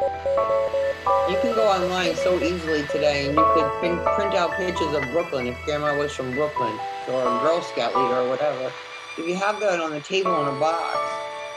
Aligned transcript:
You 0.00 1.36
can 1.42 1.54
go 1.54 1.68
online 1.68 2.16
so 2.16 2.42
easily 2.42 2.86
today, 2.86 3.26
and 3.26 3.36
you 3.36 3.44
could 3.54 3.70
print, 3.80 4.02
print 4.16 4.34
out 4.34 4.52
pictures 4.52 4.94
of 4.94 5.02
Brooklyn 5.12 5.46
if 5.46 5.56
Grandma 5.66 5.96
was 5.98 6.10
from 6.12 6.32
Brooklyn, 6.32 6.72
or 7.08 7.20
a 7.20 7.40
Girl 7.40 7.60
Scout 7.60 7.94
leader, 7.94 8.20
or 8.20 8.28
whatever. 8.30 8.72
If 9.18 9.28
you 9.28 9.36
have 9.36 9.60
that 9.60 9.78
on 9.78 9.90
the 9.90 10.00
table 10.00 10.40
in 10.40 10.56
a 10.56 10.58
box, 10.58 10.96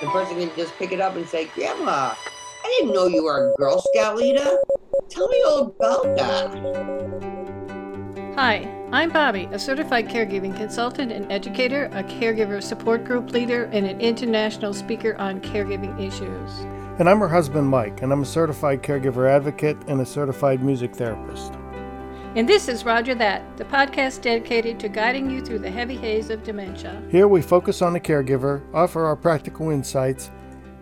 the 0.01 0.07
person 0.09 0.37
can 0.37 0.51
just 0.57 0.75
pick 0.75 0.91
it 0.91 0.99
up 0.99 1.15
and 1.15 1.25
say, 1.25 1.45
Grandma, 1.55 2.13
I 2.63 2.77
didn't 2.79 2.93
know 2.93 3.07
you 3.07 3.23
were 3.23 3.53
a 3.53 3.55
Girl 3.57 3.81
Scout 3.93 4.17
leader. 4.17 4.57
Tell 5.09 5.29
me 5.29 5.41
all 5.43 5.67
about 5.67 6.03
that. 6.17 6.51
Hi, 8.35 8.67
I'm 8.91 9.09
Bobbi, 9.09 9.49
a 9.53 9.59
certified 9.59 10.09
caregiving 10.09 10.55
consultant 10.57 11.13
and 11.13 11.31
educator, 11.31 11.85
a 11.93 12.03
caregiver 12.03 12.61
support 12.61 13.05
group 13.05 13.31
leader, 13.31 13.69
and 13.71 13.87
an 13.87 14.01
international 14.01 14.73
speaker 14.73 15.15
on 15.15 15.39
caregiving 15.39 15.97
issues. 15.99 16.82
And 16.99 17.09
I'm 17.09 17.19
her 17.19 17.27
husband, 17.27 17.67
Mike, 17.67 18.03
and 18.03 18.13
I'm 18.13 18.21
a 18.21 18.25
certified 18.25 18.83
caregiver 18.83 19.27
advocate 19.27 19.77
and 19.87 19.99
a 19.99 20.05
certified 20.05 20.63
music 20.63 20.93
therapist. 20.95 21.51
And 22.35 22.47
this 22.47 22.67
is 22.67 22.85
Rodger 22.85 23.15
That, 23.15 23.57
the 23.57 23.65
podcast 23.65 24.21
dedicated 24.21 24.79
to 24.79 24.89
guiding 24.89 25.27
you 25.27 25.43
through 25.43 25.59
the 25.59 25.71
heavy 25.71 25.95
haze 25.97 26.29
of 26.29 26.43
dementia. 26.43 27.01
Here 27.09 27.27
we 27.27 27.41
focus 27.41 27.81
on 27.81 27.93
the 27.93 27.99
caregiver, 27.99 28.61
offer 28.75 29.05
our 29.05 29.15
practical 29.15 29.71
insights, 29.71 30.29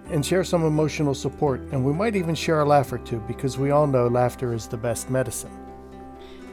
and 0.10 0.26
share 0.26 0.44
some 0.44 0.66
emotional 0.66 1.14
support, 1.14 1.62
and 1.72 1.86
we 1.86 1.94
might 1.94 2.18
even 2.18 2.36
share 2.36 2.60
a 2.60 2.66
laugh 2.66 2.92
or 2.92 2.98
two 2.98 3.22
because 3.22 3.58
we 3.58 3.72
all 3.72 3.88
know 3.88 4.08
laughter 4.08 4.54
is 4.54 4.68
the 4.68 4.76
best 4.76 5.10
medicine. 5.10 5.58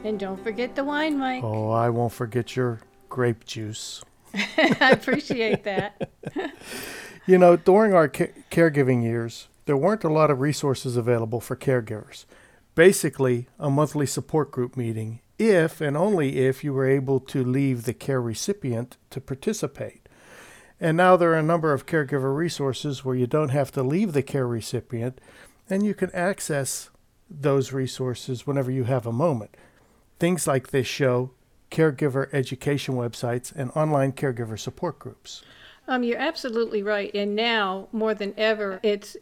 And 0.04 0.20
don't 0.20 0.42
forget 0.42 0.76
the 0.76 0.84
wine, 0.84 1.18
Mike. 1.18 1.42
Oh, 1.42 1.70
I 1.70 1.90
won't 1.90 2.12
forget 2.12 2.54
your 2.54 2.78
grape 3.08 3.44
juice. 3.44 4.04
I 4.34 4.90
appreciate 4.92 5.64
that. 5.64 6.10
you 7.28 7.36
know, 7.36 7.56
during 7.56 7.92
our 7.92 8.08
ca- 8.08 8.32
caregiving 8.50 9.02
years, 9.02 9.48
there 9.66 9.76
weren't 9.76 10.02
a 10.02 10.08
lot 10.08 10.30
of 10.30 10.40
resources 10.40 10.96
available 10.96 11.40
for 11.40 11.54
caregivers. 11.54 12.24
Basically, 12.74 13.48
a 13.58 13.68
monthly 13.68 14.06
support 14.06 14.50
group 14.50 14.78
meeting, 14.78 15.20
if 15.38 15.82
and 15.82 15.94
only 15.94 16.38
if 16.38 16.64
you 16.64 16.72
were 16.72 16.88
able 16.88 17.20
to 17.20 17.44
leave 17.44 17.84
the 17.84 17.92
care 17.92 18.22
recipient 18.22 18.96
to 19.10 19.20
participate. 19.20 20.08
And 20.80 20.96
now 20.96 21.16
there 21.16 21.32
are 21.32 21.38
a 21.38 21.42
number 21.42 21.74
of 21.74 21.84
caregiver 21.84 22.34
resources 22.34 23.04
where 23.04 23.14
you 23.14 23.26
don't 23.26 23.50
have 23.50 23.70
to 23.72 23.82
leave 23.82 24.14
the 24.14 24.22
care 24.22 24.46
recipient 24.46 25.20
and 25.68 25.84
you 25.84 25.92
can 25.92 26.10
access 26.12 26.88
those 27.28 27.74
resources 27.74 28.46
whenever 28.46 28.70
you 28.70 28.84
have 28.84 29.06
a 29.06 29.12
moment. 29.12 29.54
Things 30.18 30.46
like 30.46 30.68
this 30.68 30.86
show, 30.86 31.32
caregiver 31.70 32.32
education 32.32 32.94
websites, 32.94 33.54
and 33.54 33.70
online 33.72 34.12
caregiver 34.12 34.58
support 34.58 34.98
groups. 34.98 35.42
Um, 35.88 36.02
you're 36.02 36.18
absolutely 36.18 36.82
right. 36.82 37.10
And 37.14 37.34
now, 37.34 37.88
more 37.92 38.14
than 38.14 38.34
ever, 38.36 38.78
it's 38.82 39.16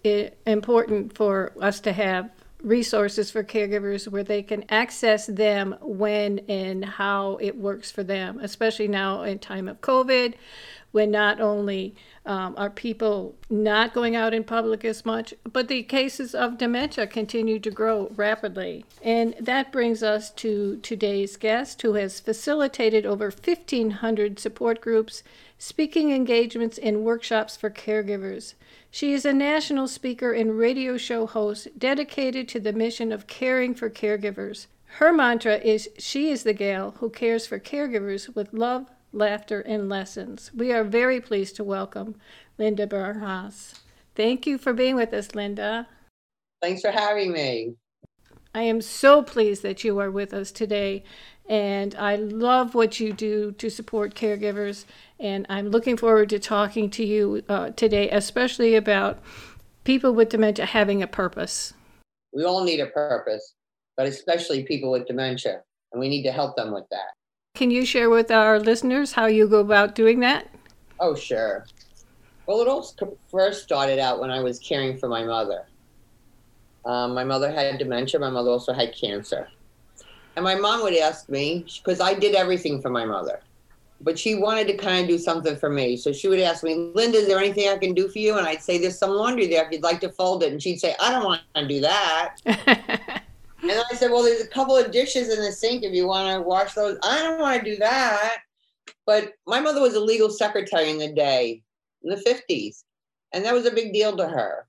important 0.44 1.16
for 1.16 1.52
us 1.60 1.78
to 1.80 1.92
have 1.92 2.30
resources 2.60 3.30
for 3.30 3.44
caregivers 3.44 4.08
where 4.08 4.24
they 4.24 4.42
can 4.42 4.64
access 4.68 5.26
them 5.26 5.76
when 5.80 6.40
and 6.48 6.84
how 6.84 7.38
it 7.40 7.56
works 7.56 7.92
for 7.92 8.02
them, 8.02 8.40
especially 8.42 8.88
now 8.88 9.22
in 9.22 9.38
time 9.38 9.68
of 9.68 9.80
COVID, 9.80 10.34
when 10.90 11.10
not 11.10 11.40
only 11.40 11.94
um, 12.24 12.54
are 12.56 12.70
people 12.70 13.36
not 13.48 13.94
going 13.94 14.16
out 14.16 14.34
in 14.34 14.42
public 14.42 14.84
as 14.84 15.04
much, 15.04 15.34
but 15.44 15.68
the 15.68 15.84
cases 15.84 16.34
of 16.34 16.58
dementia 16.58 17.06
continue 17.06 17.60
to 17.60 17.70
grow 17.70 18.10
rapidly. 18.16 18.84
And 19.02 19.34
that 19.38 19.70
brings 19.70 20.02
us 20.02 20.30
to 20.32 20.78
today's 20.78 21.36
guest, 21.36 21.82
who 21.82 21.94
has 21.94 22.18
facilitated 22.18 23.06
over 23.06 23.26
1,500 23.26 24.40
support 24.40 24.80
groups, 24.80 25.22
speaking 25.58 26.12
engagements, 26.12 26.78
and 26.78 27.04
workshops 27.04 27.56
for 27.56 27.70
caregivers. 27.70 28.54
She 28.90 29.12
is 29.12 29.24
a 29.24 29.32
national 29.32 29.88
speaker 29.88 30.32
and 30.32 30.58
radio 30.58 30.96
show 30.96 31.26
host 31.26 31.68
dedicated 31.78 32.48
to 32.48 32.60
the 32.60 32.72
mission 32.72 33.12
of 33.12 33.26
caring 33.26 33.74
for 33.74 33.90
caregivers. 33.90 34.66
Her 34.98 35.12
mantra 35.12 35.56
is 35.56 35.88
She 35.98 36.30
is 36.30 36.42
the 36.42 36.52
gal 36.52 36.92
who 36.98 37.10
cares 37.10 37.46
for 37.46 37.58
caregivers 37.58 38.34
with 38.34 38.52
love, 38.52 38.86
laughter, 39.12 39.60
and 39.60 39.88
lessons. 39.88 40.50
We 40.54 40.72
are 40.72 40.84
very 40.84 41.20
pleased 41.20 41.56
to 41.56 41.64
welcome 41.64 42.16
Linda 42.58 42.86
Burhans. 42.86 43.80
Thank 44.14 44.46
you 44.46 44.56
for 44.58 44.72
being 44.72 44.94
with 44.94 45.12
us, 45.12 45.34
Linda. 45.34 45.88
Thanks 46.62 46.80
for 46.80 46.90
having 46.90 47.32
me. 47.32 47.76
I 48.54 48.62
am 48.62 48.80
so 48.80 49.22
pleased 49.22 49.62
that 49.64 49.84
you 49.84 49.98
are 49.98 50.10
with 50.10 50.32
us 50.32 50.50
today, 50.50 51.04
and 51.48 51.94
I 51.94 52.16
love 52.16 52.74
what 52.74 52.98
you 53.00 53.12
do 53.12 53.52
to 53.52 53.70
support 53.70 54.14
caregivers. 54.14 54.84
And 55.18 55.46
I'm 55.48 55.68
looking 55.68 55.96
forward 55.96 56.30
to 56.30 56.38
talking 56.38 56.90
to 56.90 57.04
you 57.04 57.42
uh, 57.48 57.70
today, 57.70 58.10
especially 58.10 58.74
about 58.74 59.18
people 59.84 60.12
with 60.12 60.30
dementia 60.30 60.66
having 60.66 61.02
a 61.02 61.06
purpose. 61.06 61.72
We 62.32 62.44
all 62.44 62.64
need 62.64 62.80
a 62.80 62.86
purpose, 62.86 63.54
but 63.96 64.06
especially 64.06 64.64
people 64.64 64.90
with 64.90 65.06
dementia, 65.06 65.62
and 65.92 66.00
we 66.00 66.08
need 66.08 66.24
to 66.24 66.32
help 66.32 66.56
them 66.56 66.72
with 66.72 66.84
that. 66.90 67.14
Can 67.54 67.70
you 67.70 67.86
share 67.86 68.10
with 68.10 68.30
our 68.30 68.60
listeners 68.60 69.12
how 69.12 69.26
you 69.26 69.48
go 69.48 69.60
about 69.60 69.94
doing 69.94 70.20
that? 70.20 70.50
Oh, 71.00 71.14
sure. 71.14 71.66
Well, 72.46 72.60
it 72.60 72.68
all 72.68 72.86
first 73.30 73.62
started 73.62 73.98
out 73.98 74.20
when 74.20 74.30
I 74.30 74.40
was 74.40 74.58
caring 74.58 74.98
for 74.98 75.08
my 75.08 75.24
mother. 75.24 75.66
Um, 76.84 77.14
my 77.14 77.24
mother 77.24 77.50
had 77.50 77.78
dementia. 77.78 78.20
My 78.20 78.30
mother 78.30 78.50
also 78.50 78.72
had 78.72 78.94
cancer. 78.94 79.48
And 80.36 80.44
my 80.44 80.54
mom 80.54 80.82
would 80.82 80.96
ask 80.96 81.28
me, 81.28 81.66
because 81.78 82.00
I 82.00 82.14
did 82.14 82.34
everything 82.34 82.80
for 82.80 82.90
my 82.90 83.04
mother, 83.04 83.40
but 84.00 84.18
she 84.18 84.34
wanted 84.34 84.66
to 84.68 84.76
kind 84.76 85.00
of 85.00 85.08
do 85.08 85.18
something 85.18 85.56
for 85.56 85.70
me. 85.70 85.96
So 85.96 86.12
she 86.12 86.28
would 86.28 86.40
ask 86.40 86.62
me, 86.62 86.92
Linda, 86.94 87.18
is 87.18 87.26
there 87.26 87.38
anything 87.38 87.68
I 87.68 87.78
can 87.78 87.94
do 87.94 88.08
for 88.08 88.18
you? 88.18 88.36
And 88.36 88.46
I'd 88.46 88.62
say, 88.62 88.78
There's 88.78 88.98
some 88.98 89.10
laundry 89.10 89.46
there 89.46 89.64
if 89.64 89.72
you'd 89.72 89.82
like 89.82 90.00
to 90.00 90.10
fold 90.10 90.42
it. 90.42 90.52
And 90.52 90.62
she'd 90.62 90.78
say, 90.78 90.94
I 91.00 91.10
don't 91.10 91.24
want 91.24 91.40
to 91.54 91.66
do 91.66 91.80
that. 91.80 92.36
And 93.62 93.82
I 93.90 93.96
said, 93.96 94.10
well, 94.12 94.22
there's 94.22 94.42
a 94.42 94.48
couple 94.48 94.76
of 94.76 94.92
dishes 94.92 95.28
in 95.28 95.42
the 95.42 95.50
sink 95.50 95.82
if 95.82 95.92
you 95.92 96.06
want 96.06 96.32
to 96.32 96.40
wash 96.40 96.74
those. 96.74 96.98
I 97.02 97.20
don't 97.22 97.40
want 97.40 97.58
to 97.58 97.70
do 97.70 97.76
that. 97.78 98.38
But 99.06 99.32
my 99.46 99.60
mother 99.60 99.80
was 99.80 99.94
a 99.94 100.00
legal 100.00 100.30
secretary 100.30 100.90
in 100.90 100.98
the 100.98 101.12
day, 101.12 101.62
in 102.02 102.10
the 102.10 102.16
50s, 102.16 102.84
and 103.32 103.44
that 103.44 103.54
was 103.54 103.66
a 103.66 103.72
big 103.72 103.92
deal 103.92 104.16
to 104.16 104.28
her. 104.28 104.66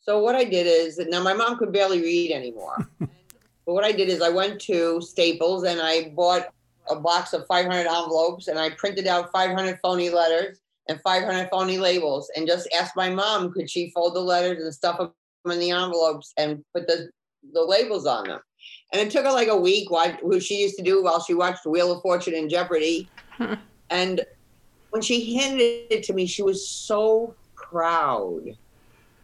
So 0.00 0.20
what 0.20 0.36
I 0.36 0.44
did 0.44 0.66
is, 0.66 0.98
now 0.98 1.22
my 1.22 1.34
mom 1.34 1.58
could 1.58 1.72
barely 1.72 2.00
read 2.00 2.30
anymore. 2.30 2.88
but 3.68 3.74
what 3.74 3.84
I 3.84 3.92
did 3.92 4.08
is 4.08 4.22
I 4.22 4.30
went 4.30 4.62
to 4.62 4.98
Staples 5.02 5.64
and 5.64 5.78
I 5.78 6.08
bought 6.16 6.48
a 6.88 6.96
box 6.96 7.34
of 7.34 7.46
500 7.46 7.80
envelopes 7.80 8.48
and 8.48 8.58
I 8.58 8.70
printed 8.70 9.06
out 9.06 9.30
500 9.30 9.78
phony 9.82 10.08
letters 10.08 10.58
and 10.88 10.98
500 11.02 11.50
phony 11.50 11.76
labels 11.76 12.30
and 12.34 12.46
just 12.46 12.66
asked 12.74 12.96
my 12.96 13.10
mom, 13.10 13.52
could 13.52 13.68
she 13.68 13.90
fold 13.90 14.14
the 14.14 14.20
letters 14.20 14.64
and 14.64 14.72
stuff 14.72 14.96
them 14.96 15.12
in 15.52 15.58
the 15.58 15.70
envelopes 15.70 16.32
and 16.38 16.64
put 16.72 16.86
the 16.86 17.10
the 17.52 17.60
labels 17.60 18.06
on 18.06 18.28
them. 18.28 18.40
And 18.90 19.02
it 19.02 19.12
took 19.12 19.26
her 19.26 19.32
like 19.32 19.48
a 19.48 19.56
week, 19.56 19.90
what 19.90 20.18
she 20.42 20.62
used 20.62 20.78
to 20.78 20.82
do 20.82 21.02
while 21.04 21.20
she 21.20 21.34
watched 21.34 21.66
Wheel 21.66 21.92
of 21.92 22.00
Fortune 22.00 22.36
and 22.36 22.48
Jeopardy. 22.48 23.06
and 23.90 24.24
when 24.88 25.02
she 25.02 25.36
handed 25.36 25.92
it 25.92 26.04
to 26.04 26.14
me, 26.14 26.24
she 26.24 26.42
was 26.42 26.66
so 26.66 27.34
proud 27.54 28.44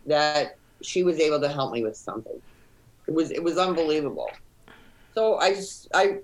that 0.04 0.58
she 0.82 1.02
was 1.02 1.18
able 1.18 1.40
to 1.40 1.48
help 1.48 1.72
me 1.72 1.82
with 1.82 1.96
something. 1.96 2.42
It 3.06 3.14
was 3.14 3.30
it 3.30 3.42
was 3.42 3.58
unbelievable. 3.58 4.30
So 5.14 5.38
I 5.40 5.60
I 5.94 6.18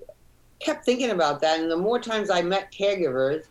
kept 0.59 0.85
thinking 0.85 1.11
about 1.11 1.41
that, 1.41 1.59
and 1.59 1.69
the 1.69 1.77
more 1.77 1.99
times 1.99 2.29
I 2.29 2.41
met 2.41 2.71
caregivers, 2.71 3.45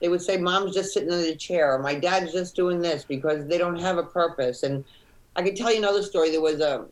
they 0.00 0.08
would 0.08 0.22
say, 0.22 0.36
"Mom's 0.36 0.74
just 0.74 0.92
sitting 0.92 1.12
in 1.12 1.22
the 1.22 1.36
chair," 1.36 1.74
or 1.74 1.78
"My 1.78 1.94
dad's 1.94 2.32
just 2.32 2.54
doing 2.54 2.80
this," 2.80 3.04
because 3.04 3.46
they 3.46 3.58
don't 3.58 3.78
have 3.80 3.98
a 3.98 4.04
purpose. 4.04 4.62
And 4.62 4.84
I 5.36 5.42
could 5.42 5.56
tell 5.56 5.72
you 5.72 5.78
another 5.78 6.02
story. 6.02 6.30
There 6.30 6.40
was 6.40 6.60
a 6.60 6.86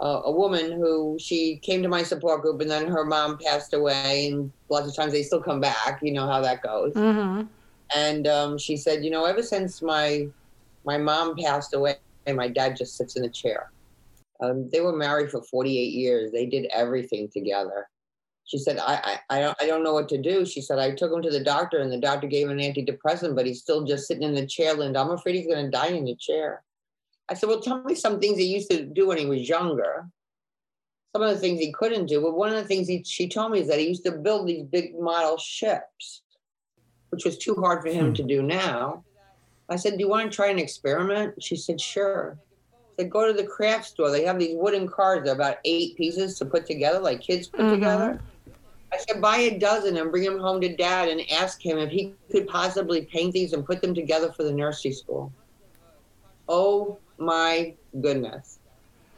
uh, 0.00 0.22
a 0.24 0.30
woman 0.30 0.72
who 0.72 1.16
she 1.20 1.56
came 1.56 1.82
to 1.82 1.88
my 1.88 2.02
support 2.02 2.42
group 2.42 2.60
and 2.60 2.70
then 2.70 2.86
her 2.86 3.04
mom 3.04 3.38
passed 3.38 3.74
away 3.74 4.28
and 4.28 4.50
lots 4.68 4.88
of 4.88 4.94
times 4.94 5.12
they 5.12 5.22
still 5.22 5.40
come 5.40 5.60
back 5.60 6.00
you 6.02 6.12
know 6.12 6.26
how 6.26 6.40
that 6.40 6.62
goes 6.62 6.92
mm-hmm. 6.94 7.46
and 7.94 8.26
um, 8.26 8.58
she 8.58 8.76
said 8.76 9.04
you 9.04 9.10
know 9.10 9.24
ever 9.24 9.42
since 9.42 9.82
my 9.82 10.26
my 10.84 10.98
mom 10.98 11.36
passed 11.36 11.74
away 11.74 11.96
my 12.34 12.48
dad 12.48 12.76
just 12.76 12.96
sits 12.96 13.16
in 13.16 13.24
a 13.24 13.28
chair 13.28 13.70
um, 14.50 14.68
they 14.70 14.80
were 14.80 14.96
married 14.96 15.30
for 15.30 15.42
48 15.42 15.92
years 15.92 16.30
they 16.32 16.46
did 16.46 16.66
everything 16.66 17.28
together 17.32 17.88
she 18.46 18.58
said 18.58 18.78
I, 18.78 19.18
I, 19.30 19.36
I, 19.36 19.40
don't, 19.40 19.62
I 19.62 19.66
don't 19.66 19.84
know 19.84 19.94
what 19.94 20.08
to 20.10 20.20
do 20.20 20.44
she 20.44 20.60
said 20.60 20.78
i 20.78 20.90
took 20.90 21.12
him 21.12 21.22
to 21.22 21.30
the 21.30 21.42
doctor 21.42 21.78
and 21.78 21.90
the 21.90 22.00
doctor 22.00 22.26
gave 22.26 22.48
him 22.48 22.58
an 22.58 22.64
antidepressant 22.64 23.34
but 23.34 23.46
he's 23.46 23.60
still 23.60 23.84
just 23.84 24.06
sitting 24.06 24.22
in 24.22 24.34
the 24.34 24.46
chair 24.46 24.74
linda 24.74 25.00
i'm 25.00 25.10
afraid 25.10 25.36
he's 25.36 25.46
going 25.46 25.64
to 25.64 25.70
die 25.70 25.88
in 25.88 26.04
the 26.04 26.16
chair 26.16 26.62
I 27.28 27.34
said, 27.34 27.48
Well, 27.48 27.60
tell 27.60 27.82
me 27.82 27.94
some 27.94 28.20
things 28.20 28.38
he 28.38 28.44
used 28.44 28.70
to 28.70 28.84
do 28.84 29.08
when 29.08 29.18
he 29.18 29.26
was 29.26 29.48
younger. 29.48 30.08
Some 31.14 31.22
of 31.22 31.30
the 31.30 31.38
things 31.38 31.60
he 31.60 31.72
couldn't 31.72 32.06
do. 32.06 32.20
But 32.20 32.34
one 32.34 32.50
of 32.50 32.56
the 32.56 32.64
things 32.64 32.88
he, 32.88 33.02
she 33.04 33.28
told 33.28 33.52
me 33.52 33.60
is 33.60 33.68
that 33.68 33.78
he 33.78 33.88
used 33.88 34.04
to 34.04 34.12
build 34.12 34.46
these 34.46 34.64
big 34.64 34.98
model 34.98 35.38
ships, 35.38 36.22
which 37.10 37.24
was 37.24 37.38
too 37.38 37.54
hard 37.54 37.82
for 37.82 37.88
him 37.88 38.08
hmm. 38.08 38.14
to 38.14 38.22
do 38.22 38.42
now. 38.42 39.04
I 39.68 39.76
said, 39.76 39.92
Do 39.92 40.00
you 40.00 40.08
want 40.08 40.30
to 40.30 40.36
try 40.36 40.48
an 40.48 40.58
experiment? 40.58 41.42
She 41.42 41.56
said, 41.56 41.80
Sure. 41.80 42.38
Said, 42.96 43.10
Go 43.10 43.26
to 43.26 43.32
the 43.32 43.46
craft 43.46 43.86
store. 43.86 44.10
They 44.10 44.24
have 44.24 44.38
these 44.38 44.56
wooden 44.56 44.88
cars, 44.88 45.24
they're 45.24 45.34
about 45.34 45.58
eight 45.64 45.96
pieces 45.96 46.38
to 46.38 46.44
put 46.44 46.66
together, 46.66 46.98
like 46.98 47.20
kids 47.20 47.48
put 47.48 47.60
mm-hmm. 47.60 47.74
together. 47.74 48.20
I 48.92 48.98
said, 48.98 49.20
buy 49.20 49.38
a 49.38 49.58
dozen 49.58 49.96
and 49.96 50.10
bring 50.10 50.22
them 50.22 50.38
home 50.38 50.60
to 50.60 50.74
dad 50.76 51.08
and 51.08 51.20
ask 51.32 51.60
him 51.60 51.78
if 51.78 51.90
he 51.90 52.14
could 52.30 52.46
possibly 52.46 53.02
paint 53.02 53.32
these 53.32 53.52
and 53.52 53.66
put 53.66 53.82
them 53.82 53.92
together 53.92 54.30
for 54.30 54.44
the 54.44 54.52
nursery 54.52 54.92
school. 54.92 55.32
Oh 56.48 56.98
my 57.18 57.74
goodness. 58.00 58.58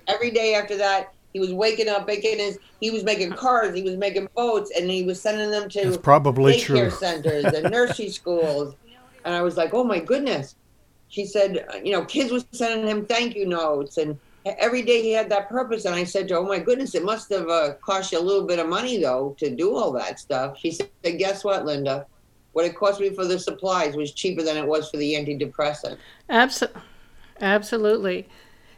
every 0.08 0.30
day 0.30 0.54
after 0.54 0.76
that, 0.78 1.12
he 1.32 1.40
was 1.40 1.52
waking 1.52 1.88
up, 1.88 2.06
making 2.06 2.38
his, 2.38 2.58
he 2.80 2.90
was 2.90 3.04
making 3.04 3.32
cars, 3.32 3.74
he 3.74 3.82
was 3.82 3.96
making 3.96 4.28
boats, 4.34 4.72
and 4.74 4.90
he 4.90 5.02
was 5.02 5.20
sending 5.20 5.50
them 5.50 5.68
to 5.68 5.80
It's 5.80 5.98
probably 5.98 6.54
daycare 6.54 6.88
true. 6.88 6.90
centers 6.90 7.44
and 7.44 7.70
nursery 7.70 8.08
schools. 8.08 8.74
And 9.26 9.34
I 9.34 9.42
was 9.42 9.58
like, 9.58 9.74
oh 9.74 9.84
my 9.84 9.98
goodness. 9.98 10.54
She 11.08 11.24
said, 11.24 11.66
you 11.84 11.92
know, 11.92 12.04
kids 12.04 12.32
were 12.32 12.42
sending 12.52 12.88
him 12.88 13.06
thank 13.06 13.34
you 13.34 13.46
notes, 13.46 13.98
and 13.98 14.18
every 14.44 14.82
day 14.82 15.02
he 15.02 15.12
had 15.12 15.28
that 15.30 15.48
purpose. 15.48 15.84
And 15.84 15.94
I 15.94 16.04
said 16.04 16.28
to 16.28 16.34
her, 16.34 16.40
oh 16.40 16.46
my 16.46 16.58
goodness, 16.58 16.94
it 16.94 17.04
must 17.04 17.30
have 17.30 17.48
uh, 17.48 17.74
cost 17.74 18.12
you 18.12 18.18
a 18.18 18.20
little 18.20 18.46
bit 18.46 18.58
of 18.58 18.68
money 18.68 18.98
though 18.98 19.34
to 19.38 19.50
do 19.50 19.74
all 19.74 19.92
that 19.92 20.18
stuff. 20.18 20.58
She 20.58 20.70
said, 20.70 20.88
guess 21.02 21.44
what, 21.44 21.64
Linda? 21.64 22.06
What 22.52 22.64
it 22.64 22.74
cost 22.74 23.00
me 23.00 23.10
for 23.10 23.26
the 23.26 23.38
supplies 23.38 23.96
was 23.96 24.12
cheaper 24.12 24.42
than 24.42 24.56
it 24.56 24.66
was 24.66 24.90
for 24.90 24.96
the 24.96 25.14
antidepressant. 25.14 25.98
Abso- 26.30 26.70
absolutely. 27.40 28.28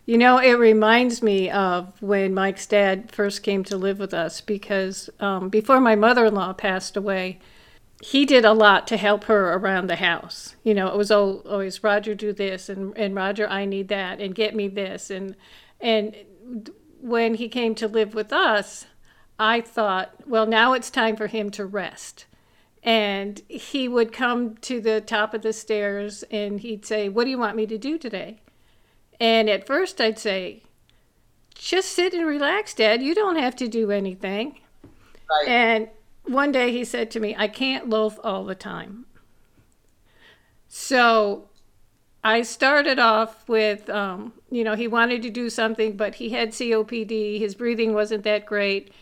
You 0.04 0.16
know, 0.18 0.38
it 0.38 0.54
reminds 0.54 1.22
me 1.22 1.50
of 1.50 1.92
when 2.00 2.32
Mike's 2.32 2.66
dad 2.66 3.12
first 3.12 3.42
came 3.42 3.62
to 3.64 3.76
live 3.76 3.98
with 3.98 4.14
us 4.14 4.40
because 4.40 5.10
um, 5.20 5.48
before 5.48 5.80
my 5.80 5.94
mother 5.94 6.24
in 6.24 6.34
law 6.34 6.54
passed 6.54 6.96
away, 6.96 7.40
he 8.00 8.24
did 8.24 8.44
a 8.44 8.52
lot 8.52 8.86
to 8.86 8.96
help 8.96 9.24
her 9.24 9.52
around 9.54 9.88
the 9.88 9.96
house. 9.96 10.54
You 10.62 10.74
know, 10.74 10.88
it 10.88 10.96
was 10.96 11.10
al- 11.10 11.42
always 11.48 11.82
Rodger 11.82 12.14
do 12.14 12.32
this 12.32 12.68
and 12.68 12.96
and 12.96 13.14
Rodger 13.14 13.48
I 13.48 13.64
need 13.64 13.88
that 13.88 14.20
and 14.20 14.34
get 14.34 14.54
me 14.54 14.68
this 14.68 15.10
and 15.10 15.34
and 15.80 16.14
when 17.00 17.34
he 17.34 17.48
came 17.48 17.74
to 17.76 17.86
live 17.86 18.14
with 18.14 18.32
us, 18.32 18.86
I 19.38 19.60
thought, 19.60 20.12
well, 20.26 20.46
now 20.46 20.72
it's 20.72 20.90
time 20.90 21.16
for 21.16 21.28
him 21.28 21.50
to 21.50 21.64
rest. 21.64 22.26
And 22.82 23.40
he 23.48 23.86
would 23.86 24.12
come 24.12 24.56
to 24.58 24.80
the 24.80 25.00
top 25.00 25.32
of 25.32 25.42
the 25.42 25.52
stairs 25.52 26.24
and 26.30 26.60
he'd 26.60 26.86
say, 26.86 27.08
"What 27.08 27.24
do 27.24 27.30
you 27.30 27.38
want 27.38 27.56
me 27.56 27.66
to 27.66 27.78
do 27.78 27.98
today?" 27.98 28.40
And 29.20 29.50
at 29.50 29.66
first 29.66 30.00
I'd 30.00 30.18
say, 30.18 30.62
"Just 31.54 31.90
sit 31.90 32.14
and 32.14 32.26
relax, 32.26 32.74
Dad. 32.74 33.02
You 33.02 33.14
don't 33.14 33.36
have 33.36 33.56
to 33.56 33.68
do 33.68 33.90
anything." 33.90 34.60
Right. 35.28 35.48
And 35.48 35.88
one 36.28 36.52
day 36.52 36.72
he 36.72 36.84
said 36.84 37.10
to 37.12 37.20
me, 37.20 37.34
I 37.36 37.48
can't 37.48 37.88
loaf 37.88 38.18
all 38.22 38.44
the 38.44 38.54
time. 38.54 39.06
So 40.68 41.48
I 42.22 42.42
started 42.42 42.98
off 42.98 43.48
with, 43.48 43.88
um, 43.88 44.32
you 44.50 44.64
know, 44.64 44.74
he 44.74 44.86
wanted 44.86 45.22
to 45.22 45.30
do 45.30 45.48
something, 45.48 45.96
but 45.96 46.16
he 46.16 46.30
had 46.30 46.50
COPD. 46.50 47.38
His 47.38 47.54
breathing 47.54 47.94
wasn't 47.94 48.24
that 48.24 48.44
great. 48.44 48.92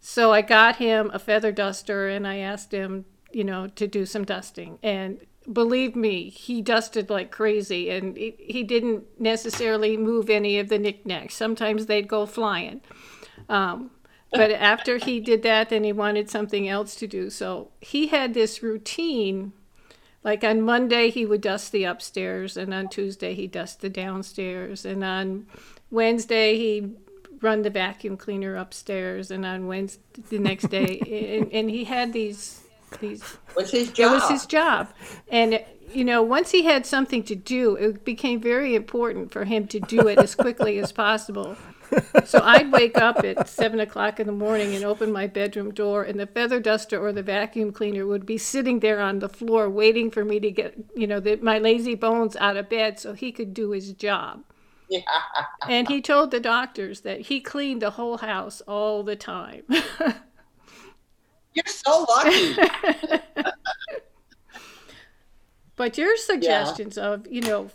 So 0.00 0.32
I 0.32 0.42
got 0.42 0.76
him 0.76 1.10
a 1.14 1.18
feather 1.18 1.50
duster 1.50 2.08
and 2.08 2.26
I 2.26 2.38
asked 2.38 2.72
him, 2.72 3.06
you 3.32 3.44
know, 3.44 3.68
to 3.68 3.86
do 3.86 4.04
some 4.04 4.24
dusting. 4.24 4.78
And 4.82 5.18
believe 5.50 5.96
me, 5.96 6.28
he 6.28 6.60
dusted 6.60 7.08
like 7.08 7.30
crazy 7.30 7.90
and 7.90 8.16
he, 8.16 8.34
he 8.38 8.62
didn't 8.62 9.04
necessarily 9.18 9.96
move 9.96 10.28
any 10.28 10.58
of 10.58 10.68
the 10.68 10.78
knickknacks. 10.78 11.34
Sometimes 11.34 11.86
they'd 11.86 12.08
go 12.08 12.26
flying. 12.26 12.82
Um, 13.48 13.90
but 14.34 14.50
after 14.50 14.98
he 14.98 15.20
did 15.20 15.42
that, 15.42 15.70
then 15.70 15.84
he 15.84 15.92
wanted 15.92 16.28
something 16.28 16.68
else 16.68 16.94
to 16.96 17.06
do. 17.06 17.30
So 17.30 17.70
he 17.80 18.08
had 18.08 18.34
this 18.34 18.62
routine. 18.62 19.52
Like 20.22 20.42
on 20.42 20.62
Monday, 20.62 21.10
he 21.10 21.26
would 21.26 21.42
dust 21.42 21.70
the 21.70 21.84
upstairs, 21.84 22.56
and 22.56 22.72
on 22.72 22.88
Tuesday, 22.88 23.34
he'd 23.34 23.52
dust 23.52 23.80
the 23.82 23.90
downstairs, 23.90 24.86
and 24.86 25.04
on 25.04 25.46
Wednesday, 25.90 26.56
he'd 26.56 26.96
run 27.42 27.60
the 27.60 27.68
vacuum 27.68 28.16
cleaner 28.16 28.56
upstairs, 28.56 29.30
and 29.30 29.44
on 29.44 29.66
Wednesday, 29.66 30.00
the 30.30 30.38
next 30.38 30.68
day, 30.70 30.98
and, 31.38 31.52
and 31.52 31.70
he 31.70 31.84
had 31.84 32.14
these 32.14 32.64
these 33.00 33.22
What's 33.54 33.70
his 33.70 33.88
it 33.88 33.94
job? 33.94 34.12
was 34.12 34.30
his 34.30 34.46
job. 34.46 34.88
And, 35.28 35.62
you 35.92 36.04
know, 36.04 36.22
once 36.22 36.50
he 36.50 36.62
had 36.62 36.86
something 36.86 37.22
to 37.24 37.34
do, 37.34 37.76
it 37.76 38.04
became 38.04 38.40
very 38.40 38.74
important 38.74 39.32
for 39.32 39.44
him 39.44 39.66
to 39.68 39.80
do 39.80 40.08
it 40.08 40.18
as 40.18 40.34
quickly 40.34 40.78
as 40.78 40.92
possible. 40.92 41.56
So 42.24 42.40
I'd 42.42 42.72
wake 42.72 42.98
up 42.98 43.24
at 43.24 43.48
seven 43.48 43.80
o'clock 43.80 44.18
in 44.20 44.26
the 44.26 44.32
morning 44.32 44.74
and 44.74 44.84
open 44.84 45.12
my 45.12 45.26
bedroom 45.26 45.72
door, 45.72 46.02
and 46.02 46.18
the 46.18 46.26
feather 46.26 46.60
duster 46.60 46.98
or 46.98 47.12
the 47.12 47.22
vacuum 47.22 47.72
cleaner 47.72 48.06
would 48.06 48.24
be 48.26 48.38
sitting 48.38 48.80
there 48.80 49.00
on 49.00 49.18
the 49.18 49.28
floor 49.28 49.68
waiting 49.70 50.10
for 50.10 50.24
me 50.24 50.40
to 50.40 50.50
get, 50.50 50.74
you 50.96 51.06
know, 51.06 51.20
the, 51.20 51.36
my 51.36 51.58
lazy 51.58 51.94
bones 51.94 52.36
out 52.36 52.56
of 52.56 52.68
bed 52.68 52.98
so 52.98 53.12
he 53.12 53.30
could 53.32 53.54
do 53.54 53.70
his 53.70 53.92
job. 53.92 54.44
yeah. 54.88 55.02
And 55.68 55.88
he 55.88 56.00
told 56.00 56.30
the 56.30 56.40
doctors 56.40 57.00
that 57.02 57.22
he 57.22 57.40
cleaned 57.40 57.82
the 57.82 57.90
whole 57.90 58.18
house 58.18 58.60
all 58.62 59.02
the 59.02 59.16
time. 59.16 59.62
You're 61.54 61.64
so 61.66 62.04
lucky. 62.08 62.56
But 65.76 65.98
your 65.98 66.16
suggestions 66.16 66.96
of, 66.98 67.26
you 67.30 67.40
know, 67.40 67.70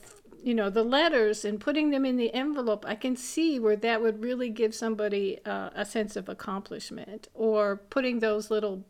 you 0.50 0.56
know, 0.56 0.72
the 0.72 0.84
letters 0.84 1.46
and 1.46 1.60
putting 1.60 1.92
them 1.92 2.04
in 2.04 2.18
the 2.18 2.34
envelope, 2.34 2.84
I 2.88 2.96
can 2.96 3.16
see 3.16 3.60
where 3.60 3.76
that 3.76 4.02
would 4.02 4.24
really 4.24 4.50
give 4.50 4.74
somebody 4.74 5.38
uh, 5.46 5.70
a 5.76 5.86
sense 5.86 6.16
of 6.16 6.28
accomplishment 6.28 7.28
or 7.36 7.78
putting 7.92 8.18
those 8.18 8.50
little 8.50 8.84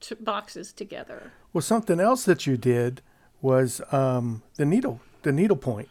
t- 0.00 0.14
boxes 0.20 0.74
together. 0.74 1.32
Well, 1.54 1.62
something 1.62 2.00
else 2.00 2.26
that 2.26 2.46
you 2.46 2.58
did 2.58 3.00
was 3.40 3.80
um, 3.92 4.42
the 4.56 4.66
needle, 4.66 5.00
the 5.22 5.32
needle 5.32 5.56
point, 5.56 5.88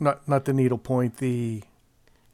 not 0.00 0.26
not 0.26 0.46
the 0.46 0.54
needle 0.54 0.78
point, 0.78 1.18
the 1.18 1.62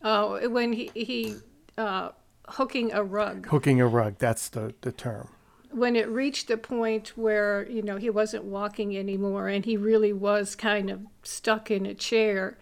Oh, 0.00 0.48
when 0.48 0.72
he, 0.74 0.92
he 0.94 1.34
uh, 1.76 2.10
hooking 2.46 2.92
a 2.92 3.02
rug. 3.02 3.48
hooking 3.48 3.80
a 3.80 3.88
rug. 3.88 4.18
That's 4.18 4.48
the 4.48 4.72
the 4.82 4.92
term. 4.92 5.30
When 5.70 5.96
it 5.96 6.08
reached 6.08 6.48
the 6.48 6.56
point 6.56 7.08
where 7.16 7.68
you 7.68 7.82
know 7.82 7.96
he 7.96 8.10
wasn't 8.10 8.44
walking 8.44 8.96
anymore 8.96 9.48
and 9.48 9.64
he 9.64 9.76
really 9.76 10.12
was 10.12 10.56
kind 10.56 10.90
of 10.90 11.00
stuck 11.22 11.70
in 11.70 11.84
a 11.86 11.94
chair 11.94 12.56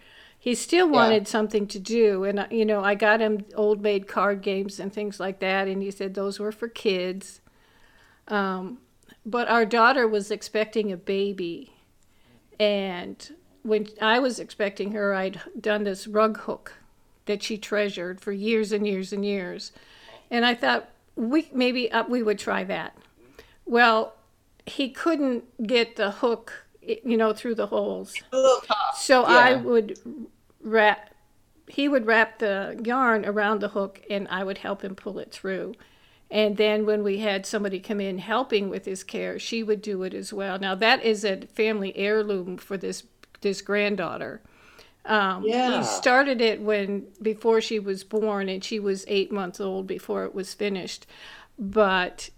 he 0.47 0.55
still 0.55 0.87
wanted 0.87 1.27
something 1.27 1.67
to 1.67 1.79
do. 1.79 2.23
And 2.23 2.47
you 2.51 2.65
know 2.65 2.81
i 2.83 2.95
got 2.95 3.19
him 3.19 3.45
old 3.55 3.81
maid 3.81 4.07
card 4.07 4.41
games 4.41 4.79
and 4.79 4.93
things 4.93 5.19
like 5.19 5.39
that 5.39 5.67
and 5.67 5.81
he 5.81 5.91
said 5.91 6.13
those 6.13 6.39
were 6.39 6.51
for 6.51 6.67
kids. 6.67 7.41
Um, 8.29 8.79
but 9.25 9.49
our 9.49 9.65
daughter 9.65 10.07
was 10.07 10.31
expecting 10.31 10.91
a 10.91 10.97
baby. 10.97 11.73
And 12.59 13.35
when 13.63 13.87
i 14.01 14.19
was 14.19 14.39
expecting 14.39 14.93
her 14.93 15.13
i'd 15.13 15.41
done 15.59 15.83
this 15.83 16.07
rug 16.07 16.37
hook 16.41 16.75
that 17.25 17.43
she 17.43 17.57
treasured 17.57 18.21
for 18.21 18.31
years 18.31 18.71
and 18.71 18.87
years 18.87 19.11
and 19.11 19.25
years. 19.25 19.71
And 20.31 20.45
i 20.45 20.53
thought 20.53 20.89
we 21.17 21.49
maybe 21.51 21.91
uh, 21.91 22.03
we 22.07 22.23
would 22.23 22.39
try 22.39 22.63
that. 22.63 22.97
Well 23.65 24.13
he 24.65 24.89
couldn't 24.89 25.65
get 25.65 25.95
the 25.95 26.11
hook 26.11 26.65
you 26.81 27.17
know 27.17 27.33
through 27.33 27.55
the 27.55 27.67
holes. 27.67 28.13
A 28.31 28.35
little 28.35 28.61
tough. 28.61 28.97
so 28.97 29.23
i 29.23 29.55
would 29.55 29.99
wrap 30.61 31.13
he 31.67 31.89
would 31.89 32.05
wrap 32.05 32.39
the 32.39 32.79
yarn 32.83 33.25
around 33.25 33.59
the 33.59 33.69
hook 33.69 34.01
and 34.09 34.27
i 34.29 34.43
would 34.43 34.59
help 34.59 34.83
him 34.83 34.95
pull 34.95 35.19
it 35.19 35.31
through. 35.31 35.73
And 36.29 36.57
then 36.57 36.85
when 36.85 37.03
we 37.03 37.19
had 37.19 37.45
somebody 37.45 37.79
come 37.79 38.01
in 38.01 38.17
helping 38.17 38.69
with 38.69 38.85
his 38.85 39.03
care 39.03 39.39
she 39.39 39.63
would 39.63 39.81
do 39.81 40.03
it 40.03 40.13
as 40.13 40.31
well. 40.31 40.59
Now 40.59 40.75
that 40.75 41.03
is 41.03 41.23
a 41.23 41.47
family 41.47 41.95
heirloom 41.97 42.57
for 42.57 42.77
this 42.77 43.03
this 43.41 43.61
granddaughter 43.61 44.41
um, 45.07 45.43
Yeah. 45.45 45.79
He 45.79 45.83
started 45.83 46.41
it 46.41 46.61
when 46.61 47.07
before 47.21 47.61
she 47.61 47.79
was 47.79 48.03
born, 48.03 48.49
and 48.49 48.63
she 48.63 48.79
was 48.79 49.05
eight 49.07 49.31
months 49.31 49.59
old 49.59 49.87
before 49.87 50.25
it 50.25 50.35
was 50.35 50.53
finished. 50.53 51.07
But 51.57 52.29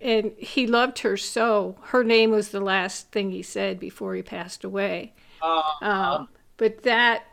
and 0.00 0.32
he 0.38 0.66
loved 0.66 1.00
her 1.00 1.16
so. 1.16 1.76
Her 1.82 2.02
name 2.04 2.30
was 2.30 2.50
the 2.50 2.60
last 2.60 3.10
thing 3.10 3.30
he 3.30 3.42
said 3.42 3.78
before 3.78 4.14
he 4.14 4.22
passed 4.22 4.64
away. 4.64 5.12
Um, 5.82 6.28
but 6.56 6.82
that, 6.84 7.24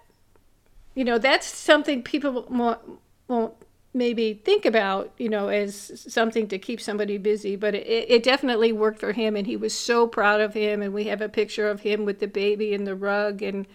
you 0.96 1.04
know, 1.06 1.18
that's 1.18 1.46
something 1.46 2.04
people 2.04 2.46
won't, 2.50 2.80
won't 3.28 3.54
maybe 3.94 4.34
think 4.34 4.66
about, 4.66 5.12
you 5.18 5.30
know, 5.30 5.48
as 5.48 6.04
something 6.12 6.48
to 6.50 6.58
keep 6.58 6.82
somebody 6.82 7.18
busy. 7.18 7.56
But 7.56 7.76
it, 7.76 7.88
it 7.88 8.24
definitely 8.24 8.74
worked 8.74 9.00
for 9.00 9.14
him, 9.14 9.36
and 9.36 9.48
he 9.48 9.56
was 9.56 9.74
so 9.74 10.08
proud 10.08 10.42
of 10.42 10.54
him. 10.54 10.82
And 10.82 10.94
we 10.94 11.06
have 11.06 11.22
a 11.22 11.30
picture 11.30 11.70
of 11.70 11.82
him 11.82 12.04
with 12.06 12.20
the 12.20 12.28
baby 12.28 12.74
in 12.74 12.84
the 12.84 12.96
rug, 12.96 13.42
and 13.42 13.66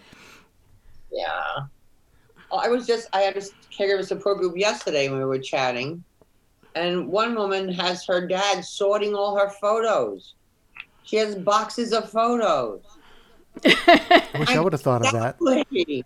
Yeah. 1.12 1.66
I 2.52 2.68
was 2.68 2.86
just, 2.86 3.08
I 3.12 3.20
had 3.20 3.36
a 3.36 3.40
caregiver 3.40 4.04
support 4.04 4.38
group 4.38 4.56
yesterday 4.56 5.08
when 5.08 5.18
we 5.18 5.24
were 5.24 5.38
chatting. 5.38 6.04
And 6.74 7.08
one 7.08 7.34
woman 7.34 7.68
has 7.72 8.04
her 8.06 8.26
dad 8.26 8.64
sorting 8.64 9.14
all 9.14 9.36
her 9.36 9.48
photos. 9.48 10.34
She 11.04 11.16
has 11.16 11.34
boxes 11.34 11.92
of 11.92 12.10
photos. 12.10 12.80
I 13.64 14.28
wish 14.38 14.48
I 14.50 14.60
would 14.60 14.72
have 14.72 14.80
thought 14.80 15.04
of 15.04 15.12
that. 15.12 15.36
Really? 15.40 16.04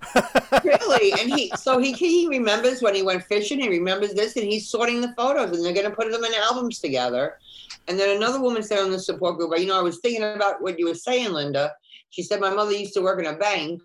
really? 0.65 1.13
And 1.21 1.33
he, 1.33 1.53
so 1.57 1.79
he, 1.79 1.93
he 1.93 2.27
remembers 2.29 2.83
when 2.83 2.95
he 2.95 3.03
went 3.03 3.23
fishing, 3.25 3.61
he 3.61 3.69
remembers 3.69 4.15
this, 4.15 4.37
and 4.37 4.45
he's 4.45 4.69
sorting 4.69 5.01
the 5.01 5.15
photos, 5.17 5.57
and 5.57 5.65
they're 5.65 5.73
going 5.73 5.89
to 5.89 5.95
put 5.95 6.11
them 6.11 6.25
in 6.25 6.35
albums 6.35 6.81
together. 6.81 7.39
And 7.89 7.99
then 7.99 8.17
another 8.17 8.41
woman 8.41 8.63
said 8.63 8.81
on 8.81 8.91
the 8.91 8.99
support 8.99 9.37
group, 9.37 9.51
but 9.51 9.61
you 9.61 9.67
know, 9.67 9.79
I 9.79 9.83
was 9.83 9.99
thinking 9.99 10.25
about 10.25 10.61
what 10.61 10.79
you 10.79 10.87
were 10.89 10.95
saying, 10.95 11.33
Linda. 11.33 11.73
She 12.11 12.23
said, 12.23 12.41
my 12.41 12.51
mother 12.51 12.73
used 12.73 12.95
to 12.95 13.03
work 13.03 13.21
in 13.21 13.27
a 13.27 13.37
bank. 13.37 13.81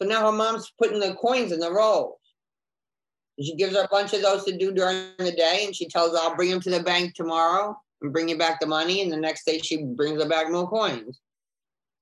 So 0.00 0.08
now 0.08 0.24
her 0.30 0.36
mom's 0.36 0.72
putting 0.78 1.00
the 1.00 1.14
coins 1.14 1.52
in 1.52 1.60
the 1.60 1.72
rolls. 1.72 2.16
And 3.36 3.46
she 3.46 3.54
gives 3.54 3.74
her 3.76 3.82
a 3.82 3.88
bunch 3.88 4.12
of 4.14 4.22
those 4.22 4.44
to 4.44 4.56
do 4.56 4.72
during 4.72 5.10
the 5.18 5.32
day, 5.32 5.64
and 5.66 5.76
she 5.76 5.88
tells 5.88 6.12
her, 6.12 6.18
I'll 6.22 6.36
bring 6.36 6.50
them 6.50 6.60
to 6.62 6.70
the 6.70 6.82
bank 6.82 7.14
tomorrow 7.14 7.78
and 8.00 8.12
bring 8.12 8.28
you 8.28 8.38
back 8.38 8.60
the 8.60 8.66
money. 8.66 9.02
And 9.02 9.12
the 9.12 9.16
next 9.16 9.44
day 9.44 9.58
she 9.58 9.84
brings 9.84 10.22
her 10.22 10.28
back 10.28 10.50
more 10.50 10.68
coins. 10.68 11.20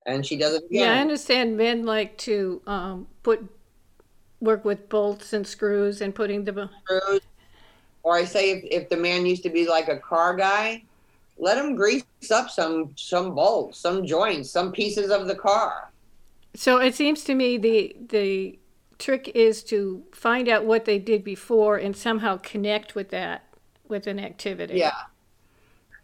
And 0.06 0.24
she 0.24 0.36
does 0.36 0.54
it 0.54 0.64
again. 0.70 0.80
Yeah, 0.80 0.94
I 0.94 1.00
understand 1.00 1.56
men 1.56 1.84
like 1.84 2.16
to 2.18 2.62
um, 2.66 3.08
put 3.22 3.44
work 4.40 4.64
with 4.64 4.88
bolts 4.88 5.32
and 5.32 5.46
screws 5.46 6.00
and 6.00 6.14
putting 6.14 6.44
the 6.44 6.70
screws. 6.84 7.20
Or 8.04 8.16
I 8.16 8.24
say 8.24 8.52
if, 8.52 8.64
if 8.70 8.88
the 8.88 8.96
man 8.96 9.26
used 9.26 9.42
to 9.42 9.50
be 9.50 9.68
like 9.68 9.88
a 9.88 9.98
car 9.98 10.36
guy, 10.36 10.84
let 11.36 11.58
him 11.58 11.74
grease 11.74 12.04
up 12.30 12.48
some 12.48 12.94
some 12.96 13.34
bolts, 13.34 13.78
some 13.78 14.06
joints, 14.06 14.50
some 14.50 14.72
pieces 14.72 15.10
of 15.10 15.26
the 15.26 15.34
car. 15.34 15.87
So 16.54 16.78
it 16.78 16.94
seems 16.94 17.24
to 17.24 17.34
me 17.34 17.56
the 17.58 17.96
the 18.08 18.58
trick 18.98 19.30
is 19.34 19.62
to 19.64 20.02
find 20.12 20.48
out 20.48 20.64
what 20.64 20.84
they 20.84 20.98
did 20.98 21.22
before 21.22 21.76
and 21.76 21.96
somehow 21.96 22.36
connect 22.38 22.94
with 22.94 23.10
that 23.10 23.44
with 23.86 24.06
an 24.06 24.18
activity. 24.18 24.74
Yeah. 24.74 24.92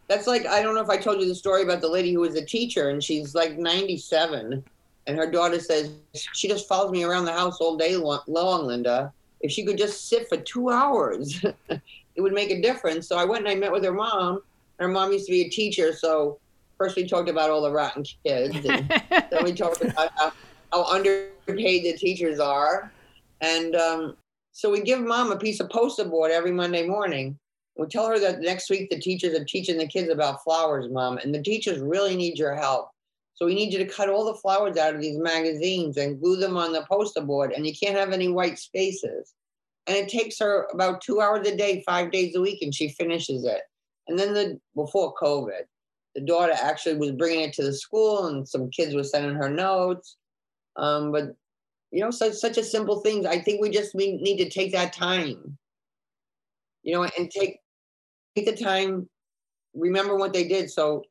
That's 0.07 0.27
like 0.27 0.45
I 0.45 0.61
don't 0.61 0.75
know 0.75 0.81
if 0.81 0.89
I 0.89 0.97
told 0.97 1.19
you 1.19 1.27
the 1.27 1.35
story 1.35 1.63
about 1.63 1.81
the 1.81 1.89
lady 1.89 2.13
who 2.13 2.21
was 2.21 2.35
a 2.35 2.45
teacher 2.45 2.89
and 2.89 3.03
she's 3.03 3.35
like 3.35 3.57
97 3.57 4.63
and 5.07 5.17
her 5.17 5.29
daughter 5.29 5.59
says 5.59 5.91
she 6.13 6.47
just 6.47 6.67
follows 6.67 6.91
me 6.91 7.03
around 7.03 7.25
the 7.25 7.33
house 7.33 7.59
all 7.59 7.77
day 7.77 7.95
long, 7.95 8.67
Linda. 8.67 9.13
If 9.41 9.51
she 9.51 9.65
could 9.65 9.77
just 9.77 10.07
sit 10.09 10.27
for 10.27 10.37
2 10.37 10.71
hours, 10.71 11.43
it 11.69 12.21
would 12.21 12.33
make 12.33 12.49
a 12.49 12.61
difference. 12.61 13.07
So 13.07 13.17
I 13.17 13.25
went 13.25 13.45
and 13.45 13.49
I 13.49 13.55
met 13.55 13.71
with 13.71 13.83
her 13.83 13.93
mom. 13.93 14.41
Her 14.79 14.87
mom 14.87 15.11
used 15.11 15.27
to 15.27 15.31
be 15.31 15.43
a 15.43 15.49
teacher, 15.49 15.93
so 15.93 16.39
first 16.77 16.95
we 16.95 17.07
talked 17.07 17.29
about 17.29 17.49
all 17.49 17.61
the 17.61 17.71
rotten 17.71 18.03
kids 18.25 18.55
and 18.65 18.89
then 19.09 19.43
we 19.43 19.53
talked 19.53 19.81
about 19.81 20.11
how, 20.17 20.31
how 20.71 20.83
underpaid 20.85 21.85
the 21.85 21.97
teachers 21.97 22.39
are. 22.39 22.91
And 23.41 23.75
um, 23.75 24.17
so 24.51 24.71
we 24.71 24.81
give 24.81 24.99
mom 25.01 25.31
a 25.31 25.37
piece 25.37 25.59
of 25.59 25.69
poster 25.69 26.05
board 26.05 26.31
every 26.31 26.51
Monday 26.51 26.87
morning 26.87 27.37
we 27.77 27.87
tell 27.87 28.07
her 28.07 28.19
that 28.19 28.41
next 28.41 28.69
week 28.69 28.89
the 28.89 28.99
teachers 28.99 29.37
are 29.37 29.43
teaching 29.43 29.77
the 29.77 29.87
kids 29.87 30.09
about 30.09 30.43
flowers, 30.43 30.89
mom, 30.89 31.17
and 31.17 31.33
the 31.33 31.41
teachers 31.41 31.79
really 31.79 32.15
need 32.15 32.37
your 32.37 32.55
help. 32.55 32.89
So 33.33 33.45
we 33.45 33.53
need 33.53 33.73
you 33.73 33.79
to 33.79 33.85
cut 33.85 34.07
all 34.07 34.23
the 34.23 34.39
flowers 34.39 34.77
out 34.77 34.95
of 34.95 35.01
these 35.01 35.17
magazines 35.17 35.97
and 35.97 36.19
glue 36.19 36.37
them 36.37 36.55
on 36.55 36.71
the 36.71 36.85
poster 36.89 37.21
board, 37.21 37.51
and 37.51 37.67
you 37.67 37.73
can't 37.75 37.97
have 37.97 38.13
any 38.13 38.29
white 38.29 38.57
spaces. 38.57 39.33
And 39.87 39.97
it 39.97 40.07
takes 40.07 40.39
her 40.39 40.67
about 40.73 41.01
two 41.01 41.19
hours 41.19 41.45
a 41.47 41.55
day, 41.55 41.83
five 41.85 42.11
days 42.11 42.35
a 42.35 42.41
week, 42.41 42.61
and 42.61 42.73
she 42.73 42.89
finishes 42.89 43.43
it. 43.43 43.61
And 44.07 44.17
then 44.17 44.33
the 44.33 44.59
before 44.73 45.13
COVID, 45.21 45.63
the 46.15 46.21
daughter 46.21 46.53
actually 46.53 46.97
was 46.97 47.11
bringing 47.11 47.41
it 47.41 47.53
to 47.53 47.63
the 47.63 47.73
school, 47.73 48.27
and 48.27 48.47
some 48.47 48.69
kids 48.69 48.95
were 48.95 49.03
sending 49.03 49.35
her 49.35 49.49
notes. 49.49 50.17
Um, 50.77 51.11
but 51.11 51.35
you 51.91 52.01
know, 52.01 52.11
such 52.11 52.33
such 52.33 52.57
a 52.57 52.63
simple 52.63 53.01
thing. 53.01 53.27
I 53.27 53.39
think 53.39 53.61
we 53.61 53.69
just 53.69 53.93
we 53.93 54.17
need 54.17 54.37
to 54.37 54.49
take 54.49 54.71
that 54.71 54.93
time, 54.93 55.57
you 56.83 56.93
know, 56.93 57.07
and 57.17 57.29
take 57.29 57.59
take 58.35 58.45
the 58.45 58.55
time, 58.55 59.09
remember 59.73 60.15
what 60.15 60.33
they 60.33 60.47
did. 60.47 60.69
So 60.69 61.03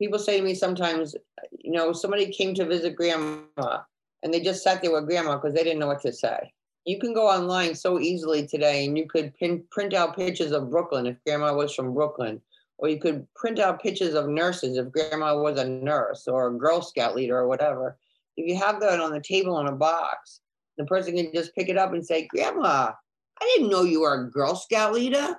people 0.00 0.18
say 0.18 0.38
to 0.38 0.44
me 0.44 0.54
sometimes, 0.54 1.14
you 1.58 1.72
know, 1.72 1.92
somebody 1.92 2.32
came 2.32 2.54
to 2.54 2.64
visit 2.64 2.96
grandma 2.96 3.80
and 4.22 4.32
they 4.32 4.40
just 4.40 4.62
sat 4.62 4.82
there 4.82 4.92
with 4.92 5.06
grandma 5.06 5.36
because 5.36 5.54
they 5.54 5.64
didn't 5.64 5.78
know 5.78 5.86
what 5.86 6.00
to 6.02 6.12
say. 6.12 6.52
You 6.86 6.98
can 6.98 7.12
go 7.12 7.28
online 7.28 7.74
so 7.74 8.00
easily 8.00 8.46
today 8.46 8.86
and 8.86 8.96
you 8.96 9.06
could 9.06 9.34
pin, 9.34 9.62
print 9.70 9.92
out 9.92 10.16
pictures 10.16 10.52
of 10.52 10.70
Brooklyn 10.70 11.06
if 11.06 11.22
grandma 11.26 11.54
was 11.54 11.74
from 11.74 11.92
Brooklyn, 11.92 12.40
or 12.80 12.88
you 12.88 12.98
could 12.98 13.26
print 13.34 13.58
out 13.58 13.82
pictures 13.82 14.14
of 14.14 14.28
nurses 14.28 14.78
if 14.78 14.90
grandma 14.90 15.38
was 15.38 15.58
a 15.58 15.68
nurse 15.68 16.26
or 16.26 16.48
a 16.48 16.58
Girl 16.58 16.80
Scout 16.80 17.14
leader 17.14 17.36
or 17.36 17.46
whatever. 17.46 17.98
If 18.36 18.48
you 18.48 18.56
have 18.56 18.80
that 18.80 19.00
on 19.00 19.12
the 19.12 19.20
table 19.20 19.60
in 19.60 19.66
a 19.66 19.72
box, 19.72 20.40
the 20.78 20.86
person 20.86 21.14
can 21.14 21.30
just 21.34 21.54
pick 21.54 21.68
it 21.68 21.76
up 21.76 21.92
and 21.92 22.04
say, 22.04 22.26
Grandma, 22.26 22.92
I 23.40 23.54
didn't 23.54 23.70
know 23.70 23.82
you 23.82 24.00
were 24.00 24.14
a 24.14 24.30
Girl 24.30 24.54
Scout 24.54 24.94
leader. 24.94 25.36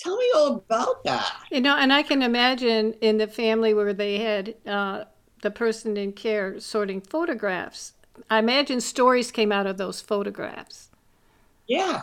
Tell 0.00 0.16
me 0.18 0.30
all 0.34 0.56
about 0.56 1.02
that. 1.04 1.32
You 1.50 1.62
know, 1.62 1.76
and 1.76 1.92
I 1.92 2.02
can 2.02 2.22
imagine 2.22 2.92
in 3.00 3.16
the 3.16 3.26
family 3.26 3.72
where 3.72 3.94
they 3.94 4.18
had 4.18 4.54
uh, 4.66 5.04
the 5.40 5.50
person 5.50 5.96
in 5.96 6.12
care 6.12 6.60
sorting 6.60 7.00
photographs. 7.00 7.94
I 8.28 8.38
imagine 8.38 8.82
stories 8.82 9.30
came 9.30 9.50
out 9.50 9.66
of 9.66 9.78
those 9.78 10.02
photographs. 10.02 10.90
Yeah. 11.66 12.02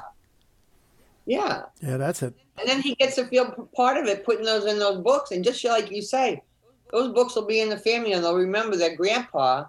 Yeah. 1.29 1.63
Yeah, 1.79 1.97
that's 1.97 2.23
it. 2.23 2.33
And 2.59 2.67
then 2.67 2.81
he 2.81 2.95
gets 2.95 3.15
to 3.15 3.25
feel 3.25 3.69
part 3.75 3.97
of 3.97 4.07
it, 4.07 4.25
putting 4.25 4.45
those 4.45 4.65
in 4.65 4.79
those 4.79 4.99
books. 5.01 5.31
And 5.31 5.43
just 5.43 5.63
like 5.63 5.91
you 5.91 6.01
say, 6.01 6.41
those 6.91 7.13
books 7.13 7.35
will 7.35 7.45
be 7.45 7.61
in 7.61 7.69
the 7.69 7.77
family 7.77 8.13
and 8.13 8.23
they'll 8.23 8.35
remember 8.35 8.75
that 8.77 8.97
grandpa 8.97 9.65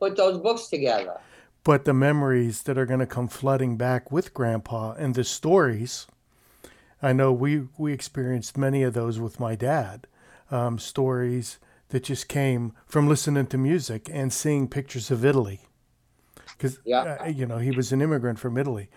put 0.00 0.16
those 0.16 0.38
books 0.38 0.68
together. 0.68 1.20
But 1.64 1.84
the 1.84 1.92
memories 1.92 2.62
that 2.62 2.78
are 2.78 2.86
going 2.86 3.00
to 3.00 3.06
come 3.06 3.28
flooding 3.28 3.76
back 3.76 4.10
with 4.10 4.32
grandpa 4.32 4.92
and 4.92 5.14
the 5.14 5.22
stories 5.22 6.06
I 7.02 7.12
know 7.12 7.32
we 7.32 7.68
we 7.78 7.92
experienced 7.92 8.58
many 8.58 8.82
of 8.82 8.94
those 8.94 9.18
with 9.18 9.40
my 9.40 9.54
dad. 9.54 10.06
Um, 10.50 10.78
stories 10.78 11.58
that 11.90 12.04
just 12.04 12.28
came 12.28 12.72
from 12.86 13.08
listening 13.08 13.46
to 13.46 13.58
music 13.58 14.08
and 14.12 14.32
seeing 14.32 14.66
pictures 14.68 15.10
of 15.10 15.24
Italy, 15.24 15.60
because 16.56 16.80
yeah. 16.84 17.18
uh, 17.20 17.26
you 17.26 17.46
know 17.46 17.58
he 17.58 17.70
was 17.70 17.92
an 17.92 18.02
immigrant 18.02 18.38
from 18.38 18.58
Italy, 18.58 18.90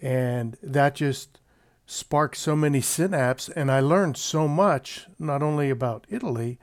and 0.00 0.56
that 0.62 0.94
just 0.94 1.40
sparked 1.86 2.36
so 2.36 2.56
many 2.56 2.80
synapses. 2.80 3.52
And 3.54 3.70
I 3.70 3.80
learned 3.80 4.16
so 4.16 4.48
much, 4.48 5.06
not 5.18 5.42
only 5.42 5.70
about 5.70 6.06
Italy, 6.08 6.58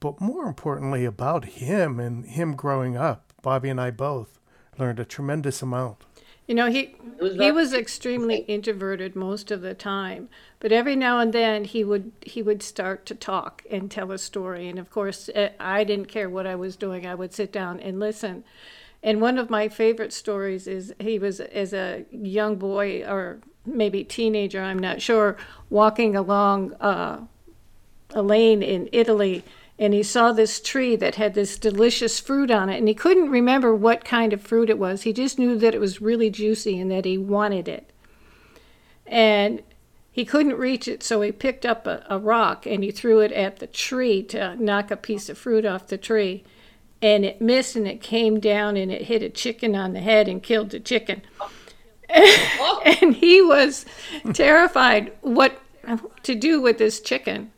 but 0.00 0.20
more 0.20 0.44
importantly 0.46 1.04
about 1.04 1.44
him 1.44 1.98
and 1.98 2.26
him 2.26 2.54
growing 2.54 2.96
up. 2.96 3.32
Bobbi 3.42 3.70
and 3.70 3.80
I 3.80 3.90
both 3.90 4.38
learned 4.78 5.00
a 5.00 5.04
tremendous 5.04 5.62
amount. 5.62 5.98
You 6.46 6.54
know, 6.54 6.70
he 6.70 6.94
was 7.18 7.36
he 7.36 7.50
was 7.50 7.72
extremely 7.72 8.38
introverted 8.40 9.16
most 9.16 9.50
of 9.50 9.62
the 9.62 9.72
time, 9.72 10.28
but 10.60 10.72
every 10.72 10.94
now 10.94 11.18
and 11.18 11.32
then 11.32 11.64
he 11.64 11.84
would 11.84 12.12
he 12.20 12.42
would 12.42 12.62
start 12.62 13.06
to 13.06 13.14
talk 13.14 13.62
and 13.70 13.90
tell 13.90 14.12
a 14.12 14.18
story. 14.18 14.68
And 14.68 14.78
of 14.78 14.90
course, 14.90 15.30
eh, 15.34 15.50
I 15.58 15.84
didn't 15.84 16.06
care 16.08 16.28
what 16.28 16.46
I 16.46 16.54
was 16.54 16.76
doing; 16.76 17.06
I 17.06 17.14
would 17.14 17.32
sit 17.32 17.50
down 17.50 17.80
and 17.80 17.98
listen. 17.98 18.44
And 19.04 19.20
one 19.20 19.36
of 19.36 19.50
my 19.50 19.68
favorite 19.68 20.14
stories 20.14 20.66
is 20.66 20.94
he 20.98 21.18
was 21.18 21.38
as 21.38 21.74
a 21.74 22.06
young 22.10 22.56
boy 22.56 23.04
or 23.04 23.38
maybe 23.66 24.02
teenager, 24.02 24.62
I'm 24.62 24.78
not 24.78 25.02
sure, 25.02 25.36
walking 25.68 26.16
along 26.16 26.72
uh, 26.80 27.20
a 28.14 28.22
lane 28.22 28.62
in 28.62 28.88
Italy 28.92 29.44
and 29.78 29.92
he 29.92 30.02
saw 30.02 30.32
this 30.32 30.58
tree 30.58 30.96
that 30.96 31.16
had 31.16 31.34
this 31.34 31.58
delicious 31.58 32.18
fruit 32.18 32.50
on 32.50 32.70
it 32.70 32.78
and 32.78 32.88
he 32.88 32.94
couldn't 32.94 33.28
remember 33.28 33.74
what 33.74 34.06
kind 34.06 34.32
of 34.32 34.40
fruit 34.40 34.70
it 34.70 34.78
was. 34.78 35.02
He 35.02 35.12
just 35.12 35.38
knew 35.38 35.58
that 35.58 35.74
it 35.74 35.80
was 35.80 36.00
really 36.00 36.30
juicy 36.30 36.80
and 36.80 36.90
that 36.90 37.04
he 37.04 37.18
wanted 37.18 37.68
it. 37.68 37.90
And 39.06 39.62
he 40.10 40.24
couldn't 40.24 40.56
reach 40.56 40.88
it 40.88 41.02
so 41.02 41.20
he 41.20 41.30
picked 41.30 41.66
up 41.66 41.86
a, 41.86 42.06
a 42.08 42.18
rock 42.18 42.64
and 42.64 42.82
he 42.82 42.90
threw 42.90 43.20
it 43.20 43.32
at 43.32 43.58
the 43.58 43.66
tree 43.66 44.22
to 44.22 44.56
knock 44.56 44.90
a 44.90 44.96
piece 44.96 45.28
of 45.28 45.36
fruit 45.36 45.66
off 45.66 45.88
the 45.88 45.98
tree 45.98 46.42
and 47.02 47.24
it 47.24 47.40
missed 47.40 47.76
and 47.76 47.86
it 47.86 48.00
came 48.00 48.40
down 48.40 48.76
and 48.76 48.90
it 48.90 49.02
hit 49.02 49.22
a 49.22 49.28
chicken 49.28 49.74
on 49.74 49.92
the 49.92 50.00
head 50.00 50.28
and 50.28 50.42
killed 50.42 50.70
the 50.70 50.80
chicken 50.80 51.22
oh. 52.10 52.82
and 53.02 53.16
he 53.16 53.42
was 53.42 53.84
terrified 54.32 55.12
what 55.20 55.60
to 56.22 56.34
do 56.34 56.60
with 56.60 56.78
this 56.78 57.00
chicken 57.00 57.50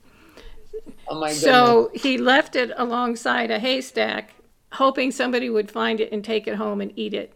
Oh 1.09 1.21
my 1.21 1.33
so 1.33 1.91
he 1.95 2.19
left 2.19 2.57
it 2.57 2.73
alongside 2.77 3.51
a 3.51 3.59
haystack, 3.59 4.35
hoping 4.73 5.11
somebody 5.11 5.49
would 5.49 5.71
find 5.71 6.01
it 6.01 6.13
and 6.13 6.25
take 6.25 6.49
it 6.49 6.57
home 6.57 6.81
and 6.81 6.93
eat 6.97 7.15
it. 7.15 7.33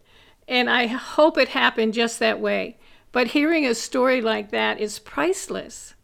And 0.47 0.69
I 0.69 0.87
hope 0.87 1.37
it 1.37 1.49
happened 1.49 1.93
just 1.93 2.19
that 2.19 2.39
way. 2.39 2.77
But 3.11 3.27
hearing 3.27 3.65
a 3.65 3.75
story 3.75 4.21
like 4.21 4.51
that 4.51 4.79
is 4.79 4.99
priceless. 4.99 5.95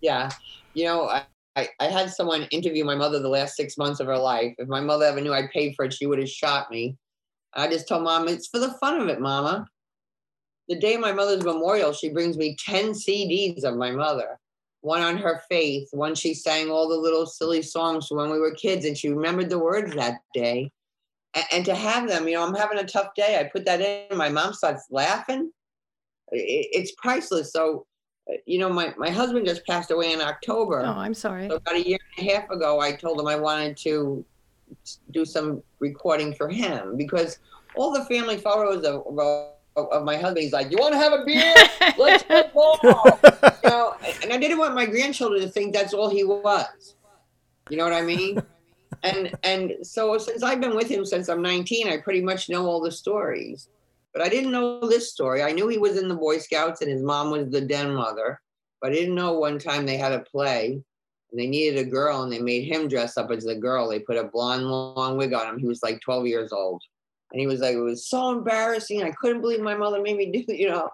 Yeah. 0.00 0.30
You 0.74 0.84
know, 0.84 1.08
I, 1.08 1.24
I, 1.56 1.68
I 1.80 1.86
had 1.86 2.10
someone 2.10 2.48
interview 2.50 2.84
my 2.84 2.94
mother 2.94 3.18
the 3.18 3.28
last 3.28 3.56
six 3.56 3.76
months 3.76 4.00
of 4.00 4.06
her 4.06 4.18
life. 4.18 4.54
If 4.58 4.68
my 4.68 4.80
mother 4.80 5.06
ever 5.06 5.20
knew 5.20 5.32
I 5.32 5.48
paid 5.52 5.74
for 5.74 5.84
it, 5.84 5.92
she 5.92 6.06
would 6.06 6.18
have 6.18 6.28
shot 6.28 6.70
me. 6.70 6.96
I 7.54 7.68
just 7.68 7.88
told 7.88 8.04
mom, 8.04 8.28
it's 8.28 8.46
for 8.46 8.60
the 8.60 8.72
fun 8.74 9.00
of 9.00 9.08
it, 9.08 9.20
mama. 9.20 9.66
The 10.68 10.78
day 10.78 10.94
of 10.94 11.00
my 11.00 11.12
mother's 11.12 11.44
memorial, 11.44 11.92
she 11.92 12.10
brings 12.10 12.36
me 12.36 12.56
10 12.64 12.92
CDs 12.92 13.64
of 13.64 13.76
my 13.76 13.90
mother 13.90 14.38
one 14.82 15.02
on 15.02 15.16
her 15.18 15.42
faith, 15.48 15.88
one 15.92 16.14
she 16.14 16.34
sang 16.34 16.70
all 16.70 16.88
the 16.88 16.96
little 16.96 17.26
silly 17.26 17.62
songs 17.62 18.08
when 18.10 18.30
we 18.30 18.38
were 18.38 18.54
kids 18.54 18.84
and 18.84 18.96
she 18.96 19.10
remembered 19.10 19.50
the 19.50 19.58
words 19.58 19.94
that 19.94 20.20
day. 20.34 20.70
And, 21.34 21.44
and 21.52 21.64
to 21.66 21.74
have 21.74 22.08
them, 22.08 22.26
you 22.26 22.34
know, 22.34 22.46
I'm 22.46 22.54
having 22.54 22.78
a 22.78 22.84
tough 22.84 23.14
day. 23.14 23.38
I 23.38 23.44
put 23.44 23.64
that 23.66 23.80
in, 23.80 24.16
my 24.16 24.28
mom 24.28 24.52
starts 24.52 24.86
laughing. 24.90 25.50
It, 26.32 26.68
it's 26.72 26.92
priceless. 26.96 27.52
So, 27.52 27.86
you 28.46 28.58
know, 28.58 28.68
my, 28.68 28.94
my 28.96 29.10
husband 29.10 29.46
just 29.46 29.66
passed 29.66 29.90
away 29.90 30.12
in 30.12 30.20
October. 30.20 30.80
Oh, 30.80 30.92
I'm 30.92 31.14
sorry. 31.14 31.48
So 31.48 31.56
about 31.56 31.74
a 31.74 31.86
year 31.86 31.98
and 32.16 32.28
a 32.28 32.32
half 32.32 32.50
ago, 32.50 32.80
I 32.80 32.92
told 32.92 33.20
him 33.20 33.26
I 33.26 33.36
wanted 33.36 33.76
to 33.78 34.24
do 35.10 35.24
some 35.24 35.62
recording 35.78 36.34
for 36.34 36.48
him 36.48 36.96
because 36.96 37.38
all 37.74 37.92
the 37.92 38.04
family 38.04 38.36
photos 38.36 38.84
of, 38.84 39.18
of 39.18 39.54
of 39.76 40.04
my 40.04 40.16
husband. 40.16 40.38
He's 40.38 40.52
like, 40.52 40.70
"You 40.70 40.78
want 40.78 40.92
to 40.92 40.98
have 40.98 41.12
a 41.12 41.24
beer? 41.24 41.54
Let's 41.98 42.24
go." 42.24 42.76
you 42.82 43.70
know, 43.70 43.94
and 44.22 44.32
I 44.32 44.36
didn't 44.36 44.58
want 44.58 44.74
my 44.74 44.86
grandchildren 44.86 45.42
to 45.42 45.48
think 45.48 45.72
that's 45.72 45.94
all 45.94 46.08
he 46.10 46.24
was. 46.24 46.96
You 47.68 47.76
know 47.76 47.84
what 47.84 47.92
I 47.92 48.02
mean? 48.02 48.42
and 49.02 49.34
and 49.42 49.74
so 49.82 50.18
since 50.18 50.42
I've 50.42 50.60
been 50.60 50.76
with 50.76 50.88
him 50.88 51.04
since 51.04 51.28
I'm 51.28 51.42
19, 51.42 51.88
I 51.88 51.98
pretty 51.98 52.20
much 52.20 52.48
know 52.48 52.66
all 52.66 52.80
the 52.80 52.92
stories. 52.92 53.68
But 54.12 54.22
I 54.22 54.28
didn't 54.28 54.52
know 54.52 54.80
this 54.80 55.10
story. 55.10 55.42
I 55.42 55.52
knew 55.52 55.68
he 55.68 55.78
was 55.78 55.96
in 55.96 56.08
the 56.08 56.14
Boy 56.14 56.38
Scouts 56.38 56.80
and 56.80 56.90
his 56.90 57.02
mom 57.02 57.30
was 57.30 57.48
the 57.50 57.60
den 57.60 57.94
mother. 57.94 58.40
But 58.80 58.92
I 58.92 58.94
didn't 58.94 59.14
know 59.14 59.34
one 59.34 59.58
time 59.58 59.86
they 59.86 59.96
had 59.96 60.12
a 60.12 60.20
play 60.20 60.82
and 61.30 61.40
they 61.40 61.46
needed 61.46 61.78
a 61.78 61.88
girl 61.88 62.22
and 62.22 62.32
they 62.32 62.40
made 62.40 62.64
him 62.64 62.88
dress 62.88 63.16
up 63.16 63.30
as 63.30 63.44
the 63.44 63.54
girl. 63.54 63.88
They 63.88 64.00
put 64.00 64.16
a 64.16 64.24
blonde 64.24 64.66
long 64.66 65.16
wig 65.16 65.32
on 65.32 65.46
him. 65.46 65.58
He 65.58 65.66
was 65.66 65.82
like 65.82 66.00
12 66.00 66.26
years 66.26 66.52
old. 66.52 66.82
And 67.32 67.40
he 67.40 67.46
was 67.46 67.60
like, 67.60 67.74
it 67.74 67.80
was 67.80 68.08
so 68.08 68.32
embarrassing. 68.32 69.02
I 69.02 69.12
couldn't 69.12 69.40
believe 69.40 69.60
my 69.60 69.76
mother 69.76 70.02
made 70.02 70.16
me 70.16 70.32
do 70.32 70.44
it, 70.48 70.56
you 70.58 70.68
know. 70.68 70.88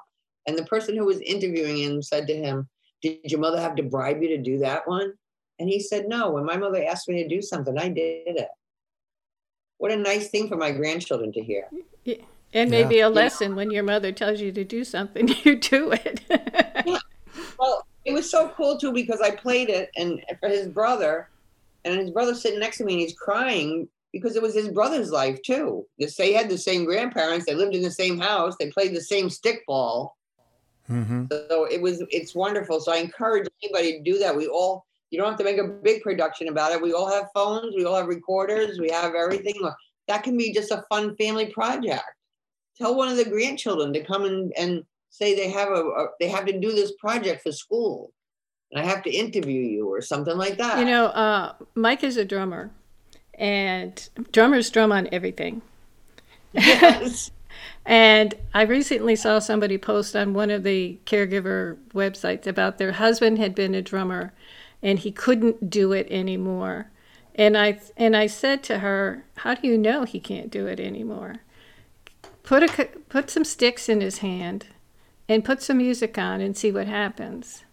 And 0.46 0.56
the 0.56 0.66
person 0.66 0.96
who 0.96 1.04
was 1.04 1.20
interviewing 1.20 1.78
him 1.78 2.02
said 2.02 2.26
to 2.28 2.36
him, 2.36 2.68
Did 3.02 3.18
your 3.24 3.40
mother 3.40 3.60
have 3.60 3.74
to 3.76 3.82
bribe 3.82 4.22
you 4.22 4.28
to 4.28 4.38
do 4.38 4.58
that 4.58 4.86
one? 4.86 5.12
And 5.58 5.68
he 5.68 5.80
said, 5.80 6.08
No, 6.08 6.30
when 6.30 6.44
my 6.44 6.56
mother 6.56 6.84
asked 6.84 7.08
me 7.08 7.22
to 7.22 7.28
do 7.28 7.40
something, 7.42 7.76
I 7.78 7.88
did 7.88 8.22
it. 8.26 8.48
What 9.78 9.90
a 9.90 9.96
nice 9.96 10.28
thing 10.28 10.48
for 10.48 10.56
my 10.56 10.70
grandchildren 10.70 11.32
to 11.32 11.42
hear. 11.42 11.68
And 12.56 12.70
maybe 12.70 13.00
a 13.00 13.08
lesson 13.10 13.54
when 13.54 13.70
your 13.70 13.82
mother 13.82 14.12
tells 14.12 14.40
you 14.40 14.50
to 14.52 14.64
do 14.64 14.82
something, 14.82 15.28
you 15.44 15.56
do 15.56 15.92
it. 15.92 16.22
yeah. 16.86 16.98
Well, 17.58 17.86
it 18.04 18.12
was 18.12 18.30
so 18.30 18.52
cool 18.56 18.78
too 18.78 18.92
because 18.92 19.20
I 19.20 19.30
played 19.30 19.68
it 19.68 19.90
and 19.96 20.22
for 20.40 20.48
his 20.48 20.68
brother, 20.68 21.28
and 21.84 22.00
his 22.00 22.10
brother 22.10 22.34
sitting 22.34 22.58
next 22.58 22.78
to 22.78 22.84
me 22.84 22.94
and 22.94 23.02
he's 23.02 23.14
crying 23.14 23.88
because 24.12 24.36
it 24.36 24.42
was 24.42 24.54
his 24.54 24.68
brother's 24.68 25.10
life 25.10 25.40
too. 25.42 25.86
They 25.98 26.32
had 26.32 26.48
the 26.48 26.58
same 26.58 26.84
grandparents, 26.84 27.46
they 27.46 27.54
lived 27.54 27.74
in 27.74 27.82
the 27.82 27.90
same 27.90 28.18
house, 28.18 28.56
they 28.58 28.70
played 28.70 28.94
the 28.94 29.00
same 29.00 29.28
stickball. 29.28 30.12
Mm-hmm. 30.90 31.26
So 31.30 31.66
it 31.70 31.80
was 31.80 32.02
it's 32.10 32.34
wonderful. 32.34 32.80
So 32.80 32.92
I 32.92 32.96
encourage 32.96 33.48
anybody 33.62 33.98
to 33.98 34.02
do 34.02 34.18
that. 34.18 34.34
We 34.34 34.46
all 34.46 34.86
you 35.10 35.18
don't 35.18 35.28
have 35.28 35.38
to 35.38 35.44
make 35.44 35.58
a 35.58 35.68
big 35.68 36.02
production 36.02 36.48
about 36.48 36.72
it. 36.72 36.80
We 36.80 36.92
all 36.92 37.10
have 37.10 37.28
phones, 37.34 37.74
we 37.76 37.84
all 37.84 37.96
have 37.96 38.06
recorders, 38.06 38.78
we 38.78 38.90
have 38.90 39.14
everything. 39.14 39.54
That 40.08 40.22
can 40.22 40.36
be 40.36 40.52
just 40.52 40.70
a 40.70 40.84
fun 40.88 41.16
family 41.16 41.46
project. 41.46 42.04
Tell 42.78 42.94
one 42.94 43.08
of 43.08 43.16
the 43.16 43.24
grandchildren 43.24 43.92
to 43.92 44.04
come 44.04 44.24
and, 44.24 44.52
and 44.58 44.84
say 45.10 45.34
they 45.34 45.50
have 45.50 45.68
a, 45.68 45.82
a 45.82 46.08
they 46.20 46.28
have 46.28 46.46
to 46.46 46.58
do 46.58 46.72
this 46.72 46.92
project 47.00 47.42
for 47.42 47.52
school 47.52 48.12
and 48.72 48.80
I 48.80 48.88
have 48.88 49.02
to 49.04 49.10
interview 49.10 49.60
you 49.60 49.92
or 49.92 50.00
something 50.00 50.36
like 50.36 50.58
that. 50.58 50.78
You 50.78 50.84
know, 50.84 51.06
uh, 51.06 51.54
Mike 51.74 52.02
is 52.02 52.16
a 52.16 52.24
drummer, 52.24 52.70
and 53.34 54.08
drummers 54.32 54.70
drum 54.70 54.92
on 54.92 55.08
everything. 55.12 55.62
Yes. 56.52 57.30
and 57.86 58.34
I 58.54 58.62
recently 58.62 59.16
saw 59.16 59.38
somebody 59.38 59.78
post 59.78 60.16
on 60.16 60.34
one 60.34 60.50
of 60.50 60.62
the 60.62 60.98
caregiver 61.06 61.76
websites 61.94 62.46
about 62.46 62.78
their 62.78 62.92
husband 62.92 63.38
had 63.38 63.54
been 63.54 63.74
a 63.74 63.82
drummer, 63.82 64.32
and 64.82 64.98
he 64.98 65.12
couldn't 65.12 65.70
do 65.70 65.92
it 65.92 66.08
anymore. 66.10 66.90
And 67.34 67.56
I 67.56 67.80
and 67.96 68.16
I 68.16 68.26
said 68.26 68.62
to 68.64 68.80
her, 68.80 69.24
"How 69.36 69.54
do 69.54 69.68
you 69.68 69.78
know 69.78 70.04
he 70.04 70.18
can't 70.18 70.50
do 70.50 70.66
it 70.66 70.80
anymore? 70.80 71.36
Put 72.46 72.62
a 72.62 72.86
put 73.10 73.28
some 73.28 73.44
sticks 73.44 73.90
in 73.90 74.00
his 74.00 74.18
hand, 74.18 74.68
and 75.28 75.44
put 75.44 75.60
some 75.62 75.76
music 75.76 76.16
on, 76.16 76.40
and 76.40 76.56
see 76.56 76.72
what 76.72 76.86
happens." 76.86 77.64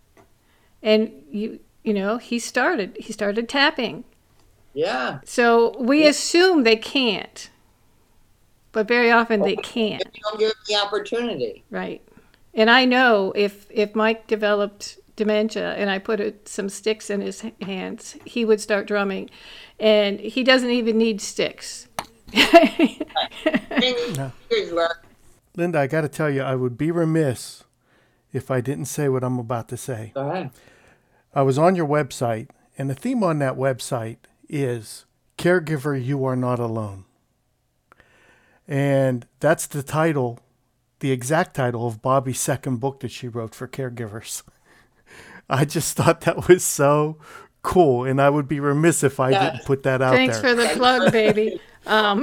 and 0.83 1.09
you 1.31 1.59
you 1.83 1.93
know 1.93 2.17
he 2.17 2.37
started 2.37 2.95
he 2.99 3.11
started 3.13 3.49
tapping. 3.49 4.03
Yeah. 4.73 5.19
So 5.23 5.75
we 5.79 6.03
yeah. 6.03 6.09
assume 6.09 6.63
they 6.63 6.75
can't 6.75 7.49
but 8.71 8.87
very 8.87 9.11
often 9.11 9.41
they 9.41 9.55
can't. 9.55 10.03
you 10.13 10.21
don't 10.23 10.39
give 10.39 10.49
them 10.49 10.57
the 10.67 10.75
opportunity. 10.75 11.63
Right. 11.71 12.01
And 12.53 12.69
i 12.69 12.85
know 12.85 13.31
if 13.35 13.65
if 13.71 13.95
mike 13.95 14.27
developed 14.27 14.99
dementia 15.15 15.73
and 15.75 15.89
i 15.89 15.99
put 15.99 16.19
a, 16.19 16.33
some 16.45 16.69
sticks 16.69 17.09
in 17.09 17.21
his 17.21 17.43
hands 17.61 18.17
he 18.25 18.43
would 18.45 18.59
start 18.59 18.85
drumming. 18.85 19.29
And 19.79 20.19
he 20.19 20.43
doesn't 20.43 20.69
even 20.69 20.97
need 20.97 21.19
sticks 21.21 21.87
linda 25.55 25.79
i 25.79 25.87
got 25.87 26.01
to 26.01 26.09
tell 26.09 26.29
you 26.29 26.41
i 26.41 26.55
would 26.55 26.77
be 26.77 26.91
remiss 26.91 27.63
if 28.31 28.49
i 28.49 28.59
didn't 28.59 28.85
say 28.85 29.07
what 29.07 29.23
i'm 29.23 29.37
about 29.37 29.67
to 29.69 29.77
say 29.77 30.11
go 30.15 30.29
ahead 30.29 30.51
I 31.35 31.41
was 31.41 31.57
on 31.57 31.75
your 31.75 31.87
website, 31.87 32.49
and 32.77 32.89
the 32.89 32.95
theme 32.95 33.23
on 33.23 33.39
that 33.39 33.55
website 33.55 34.17
is 34.47 35.05
Caregiver, 35.37 36.03
You 36.03 36.23
Are 36.25 36.35
Not 36.35 36.59
Alone. 36.59 37.05
And 38.67 39.25
that's 39.39 39.65
the 39.65 39.81
title, 39.81 40.39
the 40.99 41.11
exact 41.11 41.55
title 41.55 41.87
of 41.87 42.01
Bobbi's 42.01 42.39
second 42.39 42.77
book 42.77 42.99
that 42.99 43.09
she 43.09 43.27
wrote 43.27 43.55
for 43.55 43.67
caregivers. 43.67 44.43
I 45.49 45.65
just 45.65 45.97
thought 45.97 46.21
that 46.21 46.47
was 46.47 46.63
so 46.63 47.17
cool, 47.63 48.05
and 48.05 48.21
I 48.21 48.29
would 48.29 48.47
be 48.47 48.59
remiss 48.59 49.03
if 49.03 49.19
I 49.19 49.31
yeah. 49.31 49.51
didn't 49.51 49.65
put 49.65 49.83
that 49.83 50.03
out 50.03 50.13
Thanks 50.13 50.39
there. 50.39 50.55
Thanks 50.55 50.73
for 50.73 50.73
the 50.73 50.79
plug, 50.79 51.11
baby. 51.11 51.59
Um. 51.85 52.21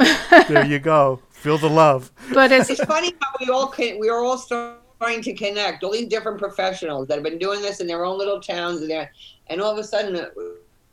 there 0.48 0.66
you 0.66 0.78
go. 0.78 1.20
Feel 1.30 1.58
the 1.58 1.70
love. 1.70 2.10
But 2.32 2.52
it's, 2.52 2.70
it's 2.70 2.84
funny 2.84 3.14
how 3.20 3.30
we 3.40 3.50
all 3.50 3.68
can, 3.68 3.98
we 3.98 4.08
are 4.08 4.22
all 4.22 4.38
starting 4.38 5.22
to 5.22 5.32
connect 5.34 5.82
all 5.82 5.92
these 5.92 6.08
different 6.08 6.38
professionals 6.38 7.08
that 7.08 7.14
have 7.14 7.22
been 7.22 7.38
doing 7.38 7.62
this 7.62 7.80
in 7.80 7.86
their 7.86 8.04
own 8.04 8.18
little 8.18 8.40
towns 8.40 8.82
and 8.82 8.90
there 8.90 9.10
and 9.50 9.60
all 9.60 9.72
of 9.72 9.78
a 9.78 9.84
sudden 9.84 10.16
uh, 10.16 10.28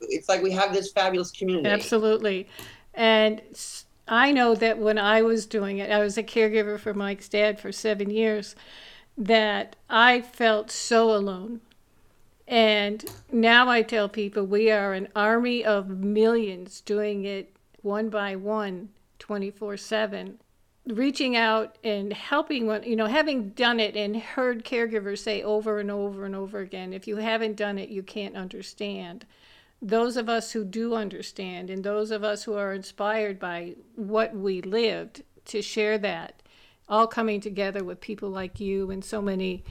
it's 0.01 0.29
like 0.29 0.41
we 0.41 0.51
have 0.51 0.73
this 0.73 0.91
fabulous 0.91 1.31
community 1.31 1.69
absolutely 1.69 2.47
and 2.93 3.41
i 4.07 4.31
know 4.31 4.55
that 4.55 4.77
when 4.77 4.97
i 4.97 5.21
was 5.21 5.45
doing 5.45 5.77
it 5.77 5.91
i 5.91 5.99
was 5.99 6.17
a 6.17 6.23
caregiver 6.23 6.79
for 6.79 6.93
mike's 6.93 7.29
dad 7.29 7.59
for 7.59 7.71
seven 7.71 8.09
years 8.09 8.55
that 9.17 9.75
i 9.89 10.21
felt 10.21 10.71
so 10.71 11.13
alone 11.13 11.59
and 12.47 13.05
now 13.31 13.69
i 13.69 13.81
tell 13.81 14.07
people 14.07 14.45
we 14.45 14.71
are 14.71 14.93
an 14.93 15.07
army 15.15 15.65
of 15.65 15.89
millions 15.89 16.81
doing 16.81 17.25
it 17.25 17.53
one 17.87 18.09
by 18.09 18.35
one 18.35 18.89
24 19.17 19.77
7 19.77 20.37
reaching 20.87 21.35
out 21.35 21.77
and 21.83 22.13
helping 22.13 22.67
when 22.67 22.83
you 22.83 22.95
know 22.95 23.07
having 23.07 23.49
done 23.49 23.79
it 23.79 23.95
and 23.95 24.15
heard 24.15 24.63
caregivers 24.63 25.19
say 25.19 25.41
over 25.41 25.79
and 25.79 25.89
over 25.89 26.25
and 26.25 26.35
over 26.35 26.59
again 26.59 26.93
if 26.93 27.07
you 27.07 27.17
haven't 27.17 27.55
done 27.55 27.77
it 27.77 27.89
you 27.89 28.03
can't 28.03 28.35
understand 28.35 29.25
those 29.81 30.17
of 30.17 30.27
us 30.27 30.51
who 30.51 30.63
do 30.63 30.95
understand 30.95 31.69
and 31.69 31.83
those 31.83 32.11
of 32.11 32.23
us 32.23 32.43
who 32.43 32.55
are 32.55 32.73
inspired 32.73 33.39
by 33.39 33.73
what 33.95 34.35
we 34.35 34.61
lived 34.61 35.23
to 35.45 35.61
share 35.61 35.97
that 35.97 36.41
all 36.89 37.07
coming 37.07 37.39
together 37.39 37.83
with 37.83 38.01
people 38.01 38.29
like 38.29 38.59
you 38.59 38.91
and 38.91 39.03
so 39.03 39.21
many 39.21 39.63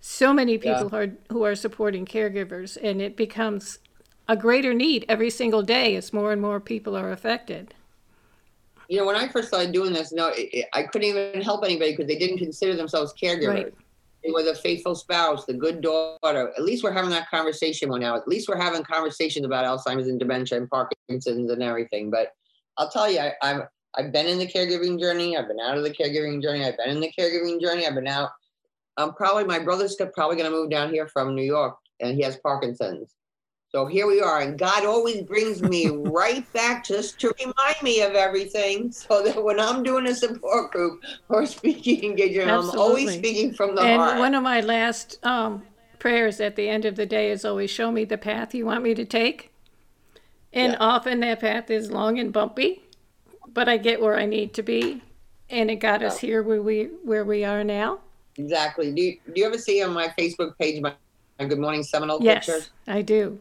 so 0.00 0.32
many 0.32 0.58
people 0.58 0.84
yeah. 0.84 0.88
who 0.88 0.96
are 0.96 1.12
who 1.30 1.42
are 1.44 1.54
supporting 1.54 2.04
caregivers 2.04 2.76
and 2.82 3.00
it 3.00 3.16
becomes 3.16 3.78
a 4.28 4.36
greater 4.36 4.74
need 4.74 5.04
every 5.08 5.30
single 5.30 5.62
day 5.62 5.96
as 5.96 6.12
more 6.12 6.32
and 6.32 6.42
more 6.42 6.60
people 6.60 6.96
are 6.96 7.10
affected 7.10 7.74
you 8.88 8.96
know, 8.96 9.04
when 9.04 9.16
I 9.16 9.28
first 9.28 9.48
started 9.48 9.72
doing 9.72 9.92
this, 9.92 10.12
no, 10.12 10.32
it, 10.34 10.66
I 10.72 10.84
couldn't 10.84 11.08
even 11.08 11.42
help 11.42 11.64
anybody 11.64 11.92
because 11.92 12.06
they 12.06 12.18
didn't 12.18 12.38
consider 12.38 12.74
themselves 12.74 13.12
caregivers. 13.22 13.64
Right. 13.64 13.74
They 14.24 14.32
were 14.32 14.42
the 14.42 14.54
faithful 14.54 14.94
spouse, 14.94 15.44
the 15.44 15.52
good 15.52 15.80
daughter. 15.80 16.52
At 16.56 16.64
least 16.64 16.82
we're 16.82 16.92
having 16.92 17.10
that 17.10 17.30
conversation 17.30 17.90
now. 18.00 18.16
At 18.16 18.26
least 18.26 18.48
we're 18.48 18.60
having 18.60 18.82
conversations 18.82 19.46
about 19.46 19.64
Alzheimer's 19.64 20.08
and 20.08 20.18
dementia 20.18 20.58
and 20.58 20.68
Parkinson's 20.68 21.50
and 21.50 21.62
everything. 21.62 22.10
But 22.10 22.32
I'll 22.78 22.90
tell 22.90 23.10
you, 23.10 23.20
I, 23.20 23.32
I've 23.42 23.62
I've 23.96 24.12
been 24.12 24.26
in 24.26 24.38
the 24.38 24.46
caregiving 24.46 24.98
journey. 24.98 25.36
I've 25.36 25.48
been 25.48 25.60
out 25.60 25.76
of 25.76 25.84
the 25.84 25.90
caregiving 25.90 26.42
journey. 26.42 26.64
I've 26.64 26.76
been 26.76 26.90
in 26.90 27.00
the 27.00 27.12
caregiving 27.16 27.60
journey. 27.60 27.86
I've 27.86 27.94
been 27.94 28.08
out. 28.08 28.30
I'm 28.96 29.12
probably 29.14 29.44
my 29.44 29.58
brother's 29.58 29.96
probably 30.14 30.36
going 30.36 30.50
to 30.50 30.56
move 30.56 30.70
down 30.70 30.92
here 30.92 31.06
from 31.06 31.34
New 31.34 31.44
York, 31.44 31.76
and 32.00 32.16
he 32.16 32.22
has 32.22 32.36
Parkinson's. 32.38 33.14
So 33.70 33.84
here 33.84 34.06
we 34.06 34.18
are, 34.22 34.40
and 34.40 34.58
God 34.58 34.86
always 34.86 35.20
brings 35.20 35.62
me 35.62 35.88
right 35.88 36.50
back 36.54 36.86
just 36.86 37.20
to 37.20 37.34
remind 37.38 37.82
me 37.82 38.00
of 38.00 38.12
everything, 38.14 38.90
so 38.90 39.22
that 39.22 39.44
when 39.44 39.60
I'm 39.60 39.82
doing 39.82 40.06
a 40.06 40.14
support 40.14 40.70
group 40.70 41.04
or 41.28 41.44
speaking 41.44 42.02
engagement, 42.02 42.50
I'm 42.50 42.70
always 42.70 43.12
speaking 43.12 43.52
from 43.52 43.74
the 43.74 43.82
and 43.82 44.00
heart. 44.00 44.12
And 44.12 44.20
one 44.20 44.34
of 44.34 44.42
my 44.42 44.62
last 44.62 45.18
um, 45.22 45.64
prayers 45.98 46.40
at 46.40 46.56
the 46.56 46.66
end 46.66 46.86
of 46.86 46.96
the 46.96 47.04
day 47.04 47.30
is 47.30 47.44
always, 47.44 47.70
"Show 47.70 47.92
me 47.92 48.06
the 48.06 48.16
path 48.16 48.54
you 48.54 48.64
want 48.64 48.82
me 48.82 48.94
to 48.94 49.04
take." 49.04 49.52
And 50.54 50.72
yeah. 50.72 50.78
often 50.80 51.20
that 51.20 51.40
path 51.40 51.70
is 51.70 51.90
long 51.90 52.18
and 52.18 52.32
bumpy, 52.32 52.82
but 53.52 53.68
I 53.68 53.76
get 53.76 54.00
where 54.00 54.16
I 54.18 54.24
need 54.24 54.54
to 54.54 54.62
be, 54.62 55.02
and 55.50 55.70
it 55.70 55.76
got 55.76 56.02
us 56.02 56.18
here 56.20 56.42
where 56.42 56.62
we 56.62 56.84
where 57.04 57.26
we 57.26 57.44
are 57.44 57.62
now. 57.62 57.98
Exactly. 58.36 58.92
Do 58.92 59.02
you, 59.02 59.18
do 59.26 59.32
you 59.34 59.44
ever 59.44 59.58
see 59.58 59.82
on 59.82 59.92
my 59.92 60.08
Facebook 60.18 60.56
page 60.58 60.80
my, 60.80 60.94
my 61.38 61.44
Good 61.44 61.58
Morning 61.58 61.82
Seminole 61.82 62.22
yes, 62.22 62.46
pictures? 62.46 62.70
Yes, 62.86 62.96
I 62.96 63.02
do. 63.02 63.38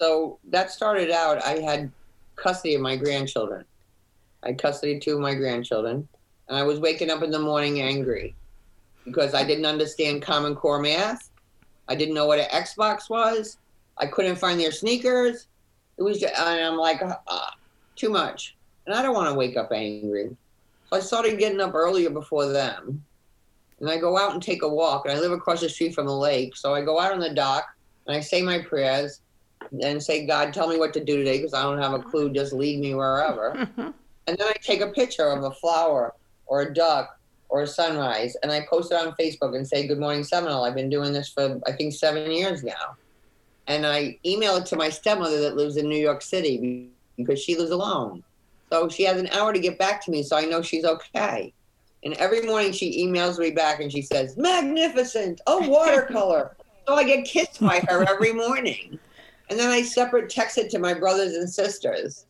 So 0.00 0.38
that 0.48 0.70
started 0.70 1.10
out, 1.10 1.44
I 1.44 1.58
had 1.58 1.92
custody 2.36 2.74
of 2.74 2.80
my 2.80 2.96
grandchildren. 2.96 3.66
I 4.42 4.48
had 4.48 4.58
custody 4.58 4.94
of 4.94 5.02
two 5.02 5.14
of 5.14 5.20
my 5.20 5.34
grandchildren. 5.34 6.08
And 6.48 6.56
I 6.56 6.62
was 6.62 6.80
waking 6.80 7.10
up 7.10 7.22
in 7.22 7.30
the 7.30 7.38
morning 7.38 7.82
angry 7.82 8.34
because 9.04 9.34
I 9.34 9.44
didn't 9.44 9.66
understand 9.66 10.22
Common 10.22 10.54
Core 10.54 10.80
math. 10.80 11.30
I 11.86 11.94
didn't 11.94 12.14
know 12.14 12.26
what 12.26 12.38
an 12.38 12.46
Xbox 12.46 13.10
was. 13.10 13.58
I 13.98 14.06
couldn't 14.06 14.36
find 14.36 14.58
their 14.58 14.72
sneakers. 14.72 15.48
It 15.98 16.02
was, 16.02 16.18
just, 16.18 16.34
and 16.34 16.64
I'm 16.64 16.76
like, 16.78 17.02
uh, 17.02 17.50
too 17.94 18.08
much. 18.08 18.56
And 18.86 18.94
I 18.94 19.02
don't 19.02 19.14
want 19.14 19.28
to 19.28 19.34
wake 19.34 19.58
up 19.58 19.70
angry. 19.70 20.34
So 20.88 20.96
I 20.96 21.00
started 21.00 21.38
getting 21.38 21.60
up 21.60 21.74
earlier 21.74 22.08
before 22.08 22.48
them. 22.48 23.04
And 23.80 23.90
I 23.90 23.98
go 23.98 24.16
out 24.16 24.32
and 24.32 24.42
take 24.42 24.62
a 24.62 24.68
walk. 24.68 25.04
And 25.04 25.14
I 25.14 25.20
live 25.20 25.32
across 25.32 25.60
the 25.60 25.68
street 25.68 25.94
from 25.94 26.06
the 26.06 26.16
lake. 26.16 26.56
So 26.56 26.74
I 26.74 26.80
go 26.80 26.98
out 26.98 27.12
on 27.12 27.20
the 27.20 27.34
dock 27.34 27.66
and 28.06 28.16
I 28.16 28.20
say 28.20 28.40
my 28.40 28.60
prayers 28.60 29.20
and 29.82 30.02
say, 30.02 30.26
God, 30.26 30.52
tell 30.52 30.68
me 30.68 30.78
what 30.78 30.92
to 30.94 31.04
do 31.04 31.16
today 31.16 31.38
because 31.38 31.54
I 31.54 31.62
don't 31.62 31.80
have 31.80 31.92
a 31.92 32.00
clue. 32.00 32.32
Just 32.32 32.52
lead 32.52 32.80
me 32.80 32.94
wherever. 32.94 33.68
and 33.76 33.94
then 34.26 34.42
I 34.42 34.54
take 34.62 34.80
a 34.80 34.88
picture 34.88 35.28
of 35.28 35.44
a 35.44 35.50
flower 35.52 36.14
or 36.46 36.62
a 36.62 36.74
duck 36.74 37.16
or 37.48 37.62
a 37.62 37.66
sunrise 37.66 38.36
and 38.42 38.50
I 38.50 38.66
post 38.68 38.92
it 38.92 38.96
on 38.96 39.14
Facebook 39.20 39.56
and 39.56 39.66
say, 39.66 39.86
Good 39.86 39.98
morning, 39.98 40.24
Seminole. 40.24 40.64
I've 40.64 40.74
been 40.74 40.90
doing 40.90 41.12
this 41.12 41.28
for, 41.28 41.60
I 41.66 41.72
think, 41.72 41.92
seven 41.92 42.30
years 42.30 42.62
now. 42.62 42.96
And 43.66 43.86
I 43.86 44.18
email 44.26 44.56
it 44.56 44.66
to 44.66 44.76
my 44.76 44.88
stepmother 44.88 45.40
that 45.42 45.56
lives 45.56 45.76
in 45.76 45.88
New 45.88 45.98
York 45.98 46.22
City 46.22 46.90
because 47.16 47.40
she 47.40 47.56
lives 47.56 47.70
alone. 47.70 48.24
So 48.72 48.88
she 48.88 49.04
has 49.04 49.20
an 49.20 49.28
hour 49.28 49.52
to 49.52 49.58
get 49.58 49.78
back 49.78 50.04
to 50.04 50.10
me, 50.10 50.22
so 50.22 50.36
I 50.36 50.44
know 50.44 50.62
she's 50.62 50.84
okay. 50.84 51.52
And 52.02 52.14
every 52.14 52.42
morning 52.42 52.72
she 52.72 53.04
emails 53.04 53.38
me 53.38 53.50
back 53.50 53.80
and 53.80 53.92
she 53.92 54.02
says, 54.02 54.36
Magnificent, 54.36 55.40
a 55.46 55.68
watercolor. 55.68 56.56
so 56.88 56.94
I 56.94 57.04
get 57.04 57.24
kissed 57.24 57.60
by 57.60 57.80
her 57.88 58.08
every 58.08 58.32
morning. 58.32 58.98
And 59.50 59.58
then 59.58 59.70
I 59.70 59.82
separate 59.82 60.30
text 60.30 60.58
it 60.58 60.70
to 60.70 60.78
my 60.78 60.94
brothers 60.94 61.34
and 61.34 61.50
sisters. 61.50 62.26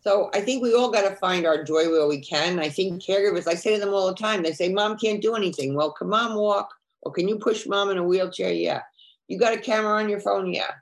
So 0.00 0.30
I 0.34 0.40
think 0.40 0.62
we 0.62 0.74
all 0.74 0.90
got 0.90 1.08
to 1.08 1.16
find 1.16 1.46
our 1.46 1.64
joy 1.64 1.88
where 1.88 2.06
we 2.06 2.20
can. 2.20 2.58
I 2.58 2.68
think 2.68 3.02
caregivers, 3.02 3.48
I 3.48 3.54
say 3.54 3.74
to 3.74 3.80
them 3.80 3.94
all 3.94 4.08
the 4.08 4.14
time, 4.14 4.42
they 4.42 4.52
say, 4.52 4.68
Mom 4.68 4.98
can't 4.98 5.22
do 5.22 5.34
anything. 5.34 5.74
Well, 5.74 5.92
can 5.92 6.08
mom 6.08 6.34
walk? 6.34 6.72
Or 7.02 7.12
can 7.12 7.28
you 7.28 7.38
push 7.38 7.66
mom 7.66 7.90
in 7.90 7.98
a 7.98 8.02
wheelchair? 8.02 8.52
Yeah. 8.52 8.82
You 9.28 9.38
got 9.38 9.54
a 9.54 9.58
camera 9.58 9.92
on 9.92 10.08
your 10.08 10.20
phone? 10.20 10.52
Yeah. 10.52 10.72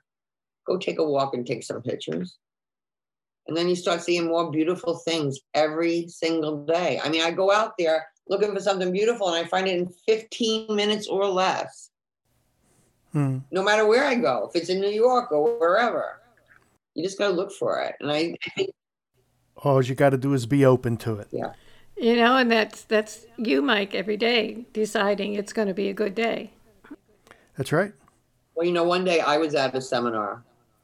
Go 0.65 0.77
take 0.77 0.99
a 0.99 1.03
walk 1.03 1.35
and 1.35 1.45
take 1.45 1.63
some 1.63 1.81
pictures. 1.81 2.37
And 3.47 3.55
then 3.55 3.69
you 3.69 3.75
start 3.75 4.01
seeing 4.01 4.25
more 4.25 4.51
beautiful 4.51 4.97
things 4.97 5.39
every 5.53 6.07
single 6.07 6.65
day. 6.65 6.99
I 7.03 7.09
mean, 7.09 7.21
I 7.21 7.29
go 7.29 7.51
out 7.51 7.73
there 7.77 8.07
looking 8.27 8.53
for 8.53 8.59
something 8.59 8.91
beautiful 8.91 9.31
and 9.31 9.45
I 9.45 9.47
find 9.47 9.67
it 9.67 9.77
in 9.77 9.93
15 10.07 10.75
minutes 10.75 11.07
or 11.07 11.27
less. 11.27 11.91
Hmm. 13.15 13.37
No 13.49 13.63
matter 13.63 13.87
where 13.87 14.03
I 14.03 14.15
go, 14.15 14.49
if 14.49 14.61
it's 14.61 14.69
in 14.69 14.81
New 14.81 14.89
York 14.89 15.31
or 15.31 15.57
wherever, 15.57 16.19
you 16.95 17.01
just 17.01 17.17
got 17.17 17.29
to 17.29 17.33
look 17.33 17.49
for 17.49 17.79
it. 17.79 17.95
And 18.01 18.11
I, 18.11 18.35
I 18.45 18.49
think 18.57 18.71
All 19.55 19.81
you 19.81 19.95
got 19.95 20.09
to 20.09 20.17
do 20.17 20.33
is 20.33 20.45
be 20.45 20.65
open 20.65 20.97
to 20.97 21.19
it. 21.19 21.29
Yeah. 21.31 21.53
You 21.95 22.17
know, 22.17 22.35
and 22.35 22.51
that's 22.51 22.81
that's 22.81 23.25
you, 23.37 23.61
Mike, 23.61 23.95
every 23.95 24.17
day 24.17 24.65
deciding 24.73 25.35
it's 25.35 25.53
going 25.53 25.69
to 25.69 25.73
be 25.73 25.87
a 25.87 25.93
good 25.93 26.13
day. 26.13 26.51
That's 27.57 27.71
right. 27.71 27.93
Well, 28.53 28.67
you 28.67 28.73
know, 28.73 28.83
one 28.83 29.05
day 29.05 29.21
I 29.21 29.37
was 29.37 29.55
at 29.55 29.73
a 29.73 29.79
seminar. 29.79 30.43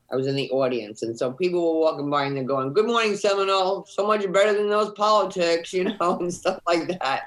I 0.10 0.16
was 0.16 0.26
in 0.26 0.38
the 0.38 0.50
audience, 0.52 1.04
and 1.04 1.18
so 1.18 1.34
people 1.34 1.62
were 1.62 1.82
walking 1.82 2.10
by 2.10 2.24
and 2.24 2.38
they're 2.38 2.46
going, 2.46 2.72
"Good 2.72 2.88
morning, 2.88 3.18
Seminole. 3.18 3.86
So 3.90 4.08
much 4.08 4.22
better 4.32 4.54
than 4.54 4.70
those 4.70 4.92
politics, 4.92 5.74
you 5.78 5.84
know, 5.84 6.18
and 6.20 6.34
stuff 6.34 6.62
like 6.66 6.88
that." 7.00 7.24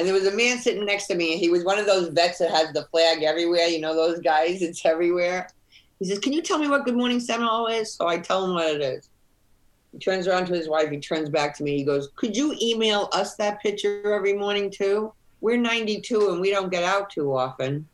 And 0.00 0.08
there 0.08 0.14
was 0.14 0.26
a 0.26 0.34
man 0.34 0.56
sitting 0.56 0.86
next 0.86 1.08
to 1.08 1.14
me, 1.14 1.32
and 1.32 1.38
he 1.38 1.50
was 1.50 1.62
one 1.62 1.78
of 1.78 1.84
those 1.84 2.08
vets 2.08 2.38
that 2.38 2.50
has 2.50 2.72
the 2.72 2.84
flag 2.84 3.22
everywhere. 3.22 3.66
You 3.66 3.82
know, 3.82 3.94
those 3.94 4.18
guys. 4.20 4.62
It's 4.62 4.86
everywhere. 4.86 5.50
He 5.98 6.06
says, 6.06 6.18
"Can 6.18 6.32
you 6.32 6.40
tell 6.40 6.56
me 6.56 6.68
what 6.68 6.86
Good 6.86 6.96
Morning 6.96 7.20
Seminole 7.20 7.66
is?" 7.66 7.92
So 7.92 8.08
I 8.08 8.16
tell 8.16 8.46
him 8.46 8.54
what 8.54 8.74
it 8.76 8.80
is. 8.80 9.10
He 9.92 9.98
turns 9.98 10.26
around 10.26 10.46
to 10.46 10.54
his 10.54 10.70
wife. 10.70 10.88
He 10.88 11.00
turns 11.00 11.28
back 11.28 11.54
to 11.58 11.62
me. 11.62 11.76
He 11.76 11.84
goes, 11.84 12.08
"Could 12.16 12.34
you 12.34 12.56
email 12.62 13.10
us 13.12 13.34
that 13.34 13.60
picture 13.60 14.14
every 14.14 14.32
morning 14.32 14.70
too? 14.70 15.12
We're 15.42 15.58
92 15.58 16.30
and 16.30 16.40
we 16.40 16.50
don't 16.50 16.70
get 16.70 16.82
out 16.82 17.10
too 17.10 17.36
often." 17.36 17.86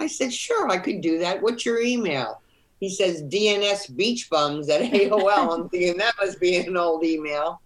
I 0.00 0.06
said, 0.06 0.32
"Sure, 0.32 0.70
I 0.70 0.78
could 0.78 1.02
do 1.02 1.18
that. 1.18 1.42
What's 1.42 1.66
your 1.66 1.78
email?" 1.78 2.40
He 2.80 2.88
says 2.88 3.22
DNS 3.22 3.94
beach 3.94 4.30
bums 4.30 4.70
at 4.70 4.80
AOL. 4.80 5.52
I'm 5.52 5.68
thinking 5.68 5.98
that 5.98 6.14
must 6.18 6.40
be 6.40 6.56
an 6.56 6.74
old 6.74 7.04
email. 7.04 7.60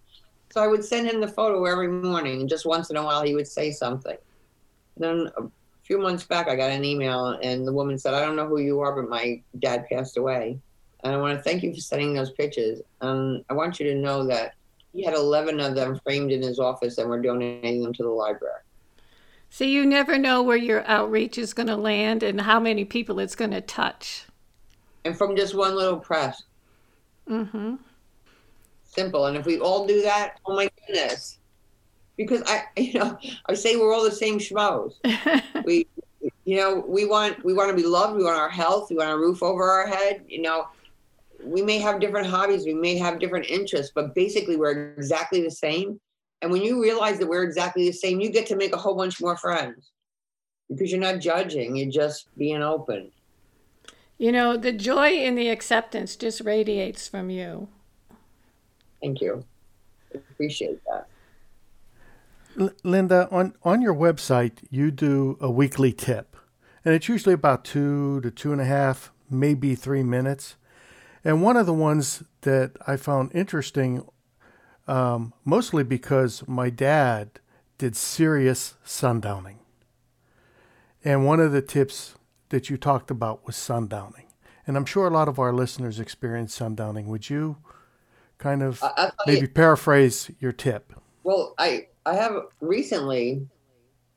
So 0.51 0.63
I 0.63 0.67
would 0.67 0.83
send 0.83 1.07
him 1.07 1.21
the 1.21 1.27
photo 1.27 1.63
every 1.65 1.87
morning. 1.87 2.41
and 2.41 2.49
Just 2.49 2.65
once 2.65 2.89
in 2.89 2.97
a 2.97 3.03
while, 3.03 3.23
he 3.23 3.35
would 3.35 3.47
say 3.47 3.71
something. 3.71 4.17
Then 4.97 5.29
a 5.37 5.43
few 5.83 5.99
months 5.99 6.23
back, 6.23 6.47
I 6.47 6.55
got 6.55 6.71
an 6.71 6.83
email, 6.83 7.37
and 7.41 7.65
the 7.67 7.73
woman 7.73 7.97
said, 7.97 8.13
"I 8.13 8.21
don't 8.21 8.35
know 8.35 8.47
who 8.47 8.59
you 8.59 8.79
are, 8.79 8.93
but 8.99 9.09
my 9.09 9.41
dad 9.59 9.87
passed 9.89 10.17
away, 10.17 10.59
and 11.03 11.13
I 11.13 11.17
want 11.17 11.37
to 11.37 11.43
thank 11.43 11.63
you 11.63 11.73
for 11.73 11.79
sending 11.79 12.13
those 12.13 12.31
pictures. 12.31 12.81
Um, 13.01 13.43
I 13.49 13.53
want 13.53 13.79
you 13.79 13.85
to 13.87 13.95
know 13.95 14.25
that 14.27 14.55
he 14.93 15.03
had 15.03 15.13
11 15.13 15.59
of 15.59 15.75
them 15.75 15.99
framed 16.03 16.31
in 16.31 16.41
his 16.41 16.59
office, 16.59 16.97
and 16.97 17.09
we're 17.09 17.21
donating 17.21 17.83
them 17.83 17.93
to 17.93 18.03
the 18.03 18.09
library." 18.09 18.61
So 19.51 19.63
you 19.63 19.85
never 19.85 20.17
know 20.17 20.43
where 20.43 20.57
your 20.57 20.85
outreach 20.85 21.37
is 21.37 21.53
going 21.53 21.67
to 21.67 21.75
land 21.75 22.21
and 22.21 22.41
how 22.41 22.59
many 22.59 22.85
people 22.85 23.19
it's 23.19 23.35
going 23.35 23.51
to 23.51 23.61
touch. 23.61 24.25
And 25.05 25.17
from 25.17 25.35
just 25.35 25.55
one 25.55 25.75
little 25.75 25.97
press, 25.97 26.43
Mm-hmm. 27.29 27.75
Simple. 28.99 29.27
And 29.27 29.37
if 29.37 29.45
we 29.45 29.59
all 29.59 29.87
do 29.87 30.01
that, 30.01 30.39
oh 30.45 30.55
my 30.55 30.69
goodness. 30.87 31.39
Because 32.17 32.41
I, 32.45 32.63
you 32.77 32.99
know, 32.99 33.17
I 33.47 33.53
say 33.53 33.75
we're 33.75 33.93
all 33.93 34.03
the 34.03 34.11
same 34.11 34.39
schmoes. 34.39 34.93
we, 35.65 35.87
you 36.45 36.57
know, 36.57 36.83
we 36.87 37.05
want 37.05 37.43
we 37.45 37.53
want 37.53 37.69
to 37.69 37.75
be 37.75 37.87
loved. 37.87 38.17
We 38.17 38.23
want 38.23 38.37
our 38.37 38.49
health. 38.49 38.89
We 38.89 38.97
want 38.97 39.11
a 39.11 39.17
roof 39.17 39.41
over 39.41 39.63
our 39.69 39.87
head. 39.87 40.25
You 40.27 40.41
know, 40.41 40.67
we 41.43 41.61
may 41.61 41.79
have 41.79 41.99
different 41.99 42.27
hobbies. 42.27 42.65
We 42.65 42.73
may 42.73 42.97
have 42.97 43.19
different 43.19 43.45
interests, 43.49 43.91
but 43.95 44.13
basically 44.15 44.57
we're 44.57 44.93
exactly 44.97 45.41
the 45.41 45.51
same. 45.51 45.99
And 46.41 46.51
when 46.51 46.61
you 46.61 46.81
realize 46.81 47.19
that 47.19 47.27
we're 47.27 47.43
exactly 47.43 47.85
the 47.85 47.93
same, 47.93 48.19
you 48.19 48.29
get 48.29 48.47
to 48.47 48.55
make 48.55 48.73
a 48.73 48.77
whole 48.77 48.95
bunch 48.95 49.21
more 49.21 49.37
friends 49.37 49.91
because 50.69 50.91
you're 50.91 50.99
not 50.99 51.19
judging. 51.19 51.75
You're 51.75 51.91
just 51.91 52.27
being 52.37 52.61
open. 52.61 53.11
You 54.17 54.31
know, 54.31 54.57
the 54.57 54.73
joy 54.73 55.11
in 55.11 55.35
the 55.35 55.49
acceptance 55.49 56.15
just 56.15 56.41
radiates 56.41 57.07
from 57.07 57.29
you. 57.29 57.69
Thank 59.01 59.21
you. 59.21 59.45
Appreciate 60.13 60.81
that. 60.85 61.07
L- 62.59 62.71
Linda, 62.83 63.27
on, 63.31 63.55
on 63.63 63.81
your 63.81 63.93
website, 63.93 64.59
you 64.69 64.91
do 64.91 65.37
a 65.39 65.49
weekly 65.49 65.93
tip, 65.93 66.35
and 66.83 66.93
it's 66.93 67.07
usually 67.07 67.33
about 67.33 67.63
two 67.63 68.21
to 68.21 68.31
two 68.31 68.51
and 68.51 68.61
a 68.61 68.65
half, 68.65 69.11
maybe 69.29 69.75
three 69.75 70.03
minutes. 70.03 70.55
And 71.23 71.41
one 71.43 71.57
of 71.57 71.65
the 71.65 71.73
ones 71.73 72.23
that 72.41 72.71
I 72.87 72.97
found 72.97 73.31
interesting, 73.33 74.07
um, 74.87 75.33
mostly 75.45 75.83
because 75.83 76.47
my 76.47 76.69
dad 76.69 77.39
did 77.77 77.95
serious 77.95 78.75
sundowning. 78.85 79.57
And 81.03 81.25
one 81.25 81.39
of 81.39 81.51
the 81.51 81.61
tips 81.61 82.15
that 82.49 82.69
you 82.69 82.77
talked 82.77 83.11
about 83.11 83.45
was 83.45 83.55
sundowning. 83.55 84.25
And 84.67 84.75
I'm 84.75 84.85
sure 84.85 85.07
a 85.07 85.11
lot 85.11 85.27
of 85.27 85.39
our 85.39 85.53
listeners 85.53 85.99
experience 85.99 86.57
sundowning. 86.57 87.05
Would 87.05 87.29
you 87.29 87.57
kind 88.39 88.63
of 88.63 88.81
I, 88.81 88.93
tell 88.95 89.13
maybe 89.27 89.47
paraphrase 89.47 90.31
your 90.39 90.51
tip? 90.51 90.93
Well, 91.23 91.53
I 91.59 91.87
I 92.05 92.15
have 92.15 92.33
recently 92.61 93.45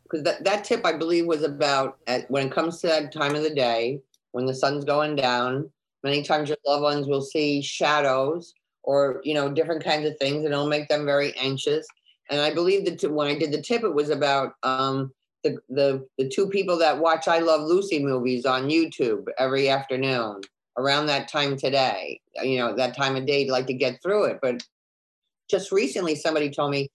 because 0.04 0.24
that, 0.24 0.44
that 0.44 0.64
tip 0.64 0.86
I 0.86 0.92
believe 0.92 1.26
was 1.26 1.42
about 1.42 1.98
at, 2.06 2.30
when 2.30 2.46
it 2.46 2.52
comes 2.52 2.80
to 2.80 2.86
that 2.86 3.12
time 3.12 3.34
of 3.34 3.42
the 3.42 3.54
day 3.54 4.00
when 4.32 4.46
the 4.46 4.54
sun's 4.54 4.84
going 4.84 5.16
down. 5.16 5.70
Many 6.02 6.22
times 6.22 6.48
your 6.48 6.58
loved 6.66 6.82
ones 6.82 7.06
will 7.06 7.22
see 7.22 7.62
shadows 7.62 8.54
or 8.82 9.20
you 9.24 9.34
know 9.34 9.50
different 9.50 9.84
kinds 9.84 10.06
of 10.08 10.16
things, 10.18 10.44
and 10.44 10.52
it'll 10.52 10.66
make 10.66 10.88
them 10.88 11.04
very 11.04 11.36
anxious. 11.36 11.86
And 12.30 12.40
I 12.40 12.52
believe 12.52 12.84
that 12.86 13.12
when 13.12 13.28
I 13.28 13.38
did 13.38 13.52
the 13.52 13.60
tip, 13.60 13.84
it 13.84 13.94
was 13.94 14.10
about 14.10 14.54
um, 14.62 15.12
the, 15.44 15.58
the 15.68 16.06
the 16.18 16.28
two 16.28 16.48
people 16.48 16.78
that 16.78 16.98
watch 16.98 17.28
I 17.28 17.38
Love 17.38 17.62
Lucy 17.62 18.02
movies 18.02 18.46
on 18.46 18.68
YouTube 18.68 19.26
every 19.38 19.68
afternoon 19.68 20.40
around 20.76 21.06
that 21.06 21.28
time 21.28 21.56
today. 21.56 22.20
You 22.42 22.58
know 22.58 22.74
that 22.76 22.96
time 22.96 23.16
of 23.16 23.26
day 23.26 23.44
to 23.44 23.52
like 23.52 23.66
to 23.66 23.74
get 23.74 24.02
through 24.02 24.24
it, 24.24 24.38
but 24.42 24.62
just 25.50 25.72
recently 25.72 26.14
somebody 26.14 26.50
told 26.50 26.70
me 26.70 26.90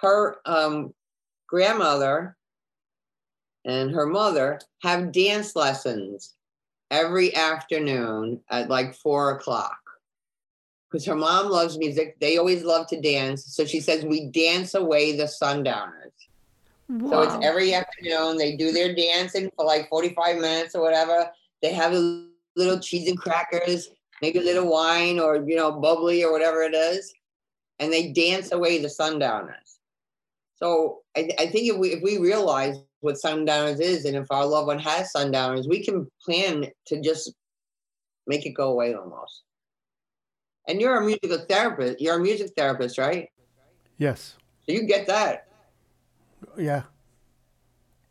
her 0.00 0.36
um, 0.46 0.94
grandmother 1.48 2.36
and 3.64 3.90
her 3.90 4.06
mother 4.06 4.60
have 4.82 5.12
dance 5.12 5.56
lessons 5.56 6.34
every 6.90 7.34
afternoon 7.34 8.40
at 8.50 8.68
like 8.68 8.94
four 8.94 9.32
o'clock. 9.32 9.78
Because 10.90 11.04
her 11.04 11.16
mom 11.16 11.50
loves 11.50 11.76
music. 11.76 12.18
They 12.18 12.38
always 12.38 12.64
love 12.64 12.86
to 12.88 13.00
dance. 13.00 13.44
So 13.54 13.66
she 13.66 13.80
says 13.80 14.04
we 14.04 14.26
dance 14.30 14.74
away 14.74 15.16
the 15.16 15.28
sundowners. 15.28 16.12
So 17.10 17.20
it's 17.20 17.36
every 17.42 17.74
afternoon 17.74 18.38
they 18.38 18.56
do 18.56 18.72
their 18.72 18.94
dancing 18.94 19.50
for 19.54 19.66
like 19.66 19.90
45 19.90 20.36
minutes 20.36 20.74
or 20.74 20.80
whatever. 20.82 21.30
They 21.60 21.74
have 21.74 21.92
a 21.92 22.28
little 22.58 22.78
cheese 22.78 23.08
and 23.08 23.18
crackers 23.18 23.88
maybe 24.20 24.38
a 24.38 24.42
little 24.42 24.70
wine 24.70 25.18
or 25.18 25.36
you 25.36 25.56
know 25.56 25.72
bubbly 25.72 26.24
or 26.24 26.32
whatever 26.32 26.62
it 26.62 26.74
is 26.74 27.12
and 27.78 27.92
they 27.92 28.12
dance 28.12 28.52
away 28.52 28.80
the 28.82 28.88
sundowners 28.90 29.78
so 30.56 31.00
I, 31.16 31.30
I 31.38 31.46
think 31.46 31.72
if 31.72 31.76
we 31.78 31.90
if 31.90 32.02
we 32.02 32.18
realize 32.18 32.76
what 33.00 33.16
sundowners 33.18 33.78
is 33.80 34.04
and 34.04 34.16
if 34.16 34.26
our 34.30 34.44
loved 34.44 34.66
one 34.66 34.78
has 34.80 35.12
sundowners 35.12 35.68
we 35.68 35.84
can 35.84 36.06
plan 36.24 36.66
to 36.86 37.00
just 37.00 37.32
make 38.26 38.44
it 38.44 38.50
go 38.50 38.70
away 38.72 38.94
almost 38.94 39.42
and 40.66 40.80
you're 40.80 40.96
a 40.96 41.04
musical 41.04 41.38
therapist 41.48 42.00
you're 42.00 42.16
a 42.16 42.20
music 42.20 42.50
therapist 42.56 42.98
right 42.98 43.28
Yes. 43.98 44.36
so 44.66 44.72
you 44.72 44.82
get 44.82 45.06
that 45.06 45.46
Yeah. 46.56 46.82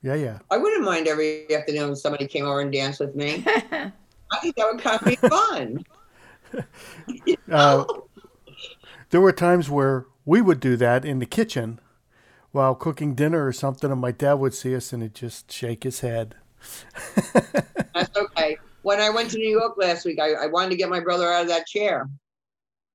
Yeah, 0.04 0.14
yeah. 0.16 0.40
I 0.52 0.58
wouldn't 0.58 0.84
mind 0.84 1.08
every 1.08 1.54
afternoon 1.54 1.96
somebody 1.96 2.28
came 2.28 2.46
over 2.46 2.62
and 2.62 2.72
danced 2.72 3.00
with 3.00 3.16
me. 3.16 3.44
I 4.32 4.40
think 4.40 4.56
that 4.56 4.72
would 4.72 4.82
kind 4.82 5.02
of 5.02 5.08
be 5.08 5.16
fun. 5.16 5.86
Uh, 7.52 7.84
there 9.10 9.20
were 9.20 9.34
times 9.34 9.70
where 9.70 10.06
we 10.26 10.42
would 10.42 10.60
do 10.60 10.78
that 10.78 11.04
in 11.04 11.20
the 11.20 11.26
kitchen 11.26 11.80
while 12.52 12.76
cooking 12.76 13.16
dinner 13.16 13.46
or 13.46 13.54
something, 13.54 13.92
and 13.92 14.00
my 14.00 14.12
dad 14.12 14.36
would 14.36 14.54
see 14.54 14.76
us 14.76 14.92
and 14.94 15.04
he'd 15.04 15.14
just 15.14 15.52
shake 15.52 15.84
his 15.84 16.00
head. 16.00 16.36
That's 17.94 18.18
okay. 18.18 18.58
When 18.82 19.00
I 19.00 19.10
went 19.10 19.30
to 19.32 19.38
New 19.38 19.50
York 19.50 19.76
last 19.78 20.06
week, 20.06 20.20
I, 20.20 20.34
I 20.34 20.48
wanted 20.48 20.70
to 20.72 20.76
get 20.78 20.90
my 20.90 21.00
brother 21.00 21.32
out 21.32 21.44
of 21.44 21.48
that 21.50 21.68
chair. 21.68 22.10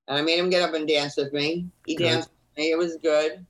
And 0.08 0.18
I 0.18 0.22
made 0.22 0.38
him 0.38 0.50
get 0.50 0.62
up 0.62 0.74
and 0.74 0.88
dance 0.88 1.16
with 1.16 1.32
me. 1.32 1.66
He 1.86 1.94
Good. 1.94 2.04
danced 2.04 2.30
with 2.30 2.58
me. 2.58 2.70
It 2.70 2.78
was 2.78 2.96
good. 2.96 3.44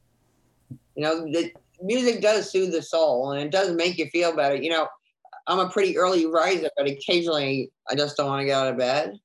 You 0.95 1.03
know, 1.03 1.21
the 1.23 1.53
music 1.81 2.21
does 2.21 2.51
soothe 2.51 2.73
the 2.73 2.83
soul 2.83 3.33
and 3.33 3.43
it 3.43 3.51
does 3.51 3.73
make 3.75 3.99
you 3.99 4.07
feel 4.11 4.35
better. 4.35 4.55
You 4.55 4.71
know, 4.71 4.89
I'm 5.47 5.59
a 5.59 5.69
pretty 5.69 5.99
early 5.99 6.27
riser, 6.27 6.71
but 6.77 6.87
occasionally 6.87 7.71
I 7.89 7.95
just 7.95 8.17
don't 8.17 8.27
want 8.27 8.41
to 8.41 8.47
get 8.47 8.57
out 8.57 8.69
of 8.69 8.79
bed. 8.79 9.21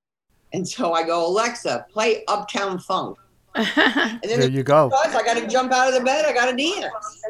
And 0.53 0.67
so 0.67 0.93
I 0.93 1.03
go, 1.03 1.25
Alexa, 1.27 1.85
play 1.91 2.23
Uptown 2.27 2.79
Funk. 2.79 3.17
and 3.55 4.19
then 4.23 4.39
There 4.39 4.49
you 4.49 4.63
go. 4.63 4.89
starts, 4.89 5.15
I 5.15 5.23
got 5.23 5.37
to 5.37 5.47
jump 5.47 5.71
out 5.71 5.87
of 5.87 5.93
the 5.93 6.01
bed. 6.01 6.25
I 6.25 6.33
got 6.33 6.51
to 6.51 6.55
dance. 6.55 7.21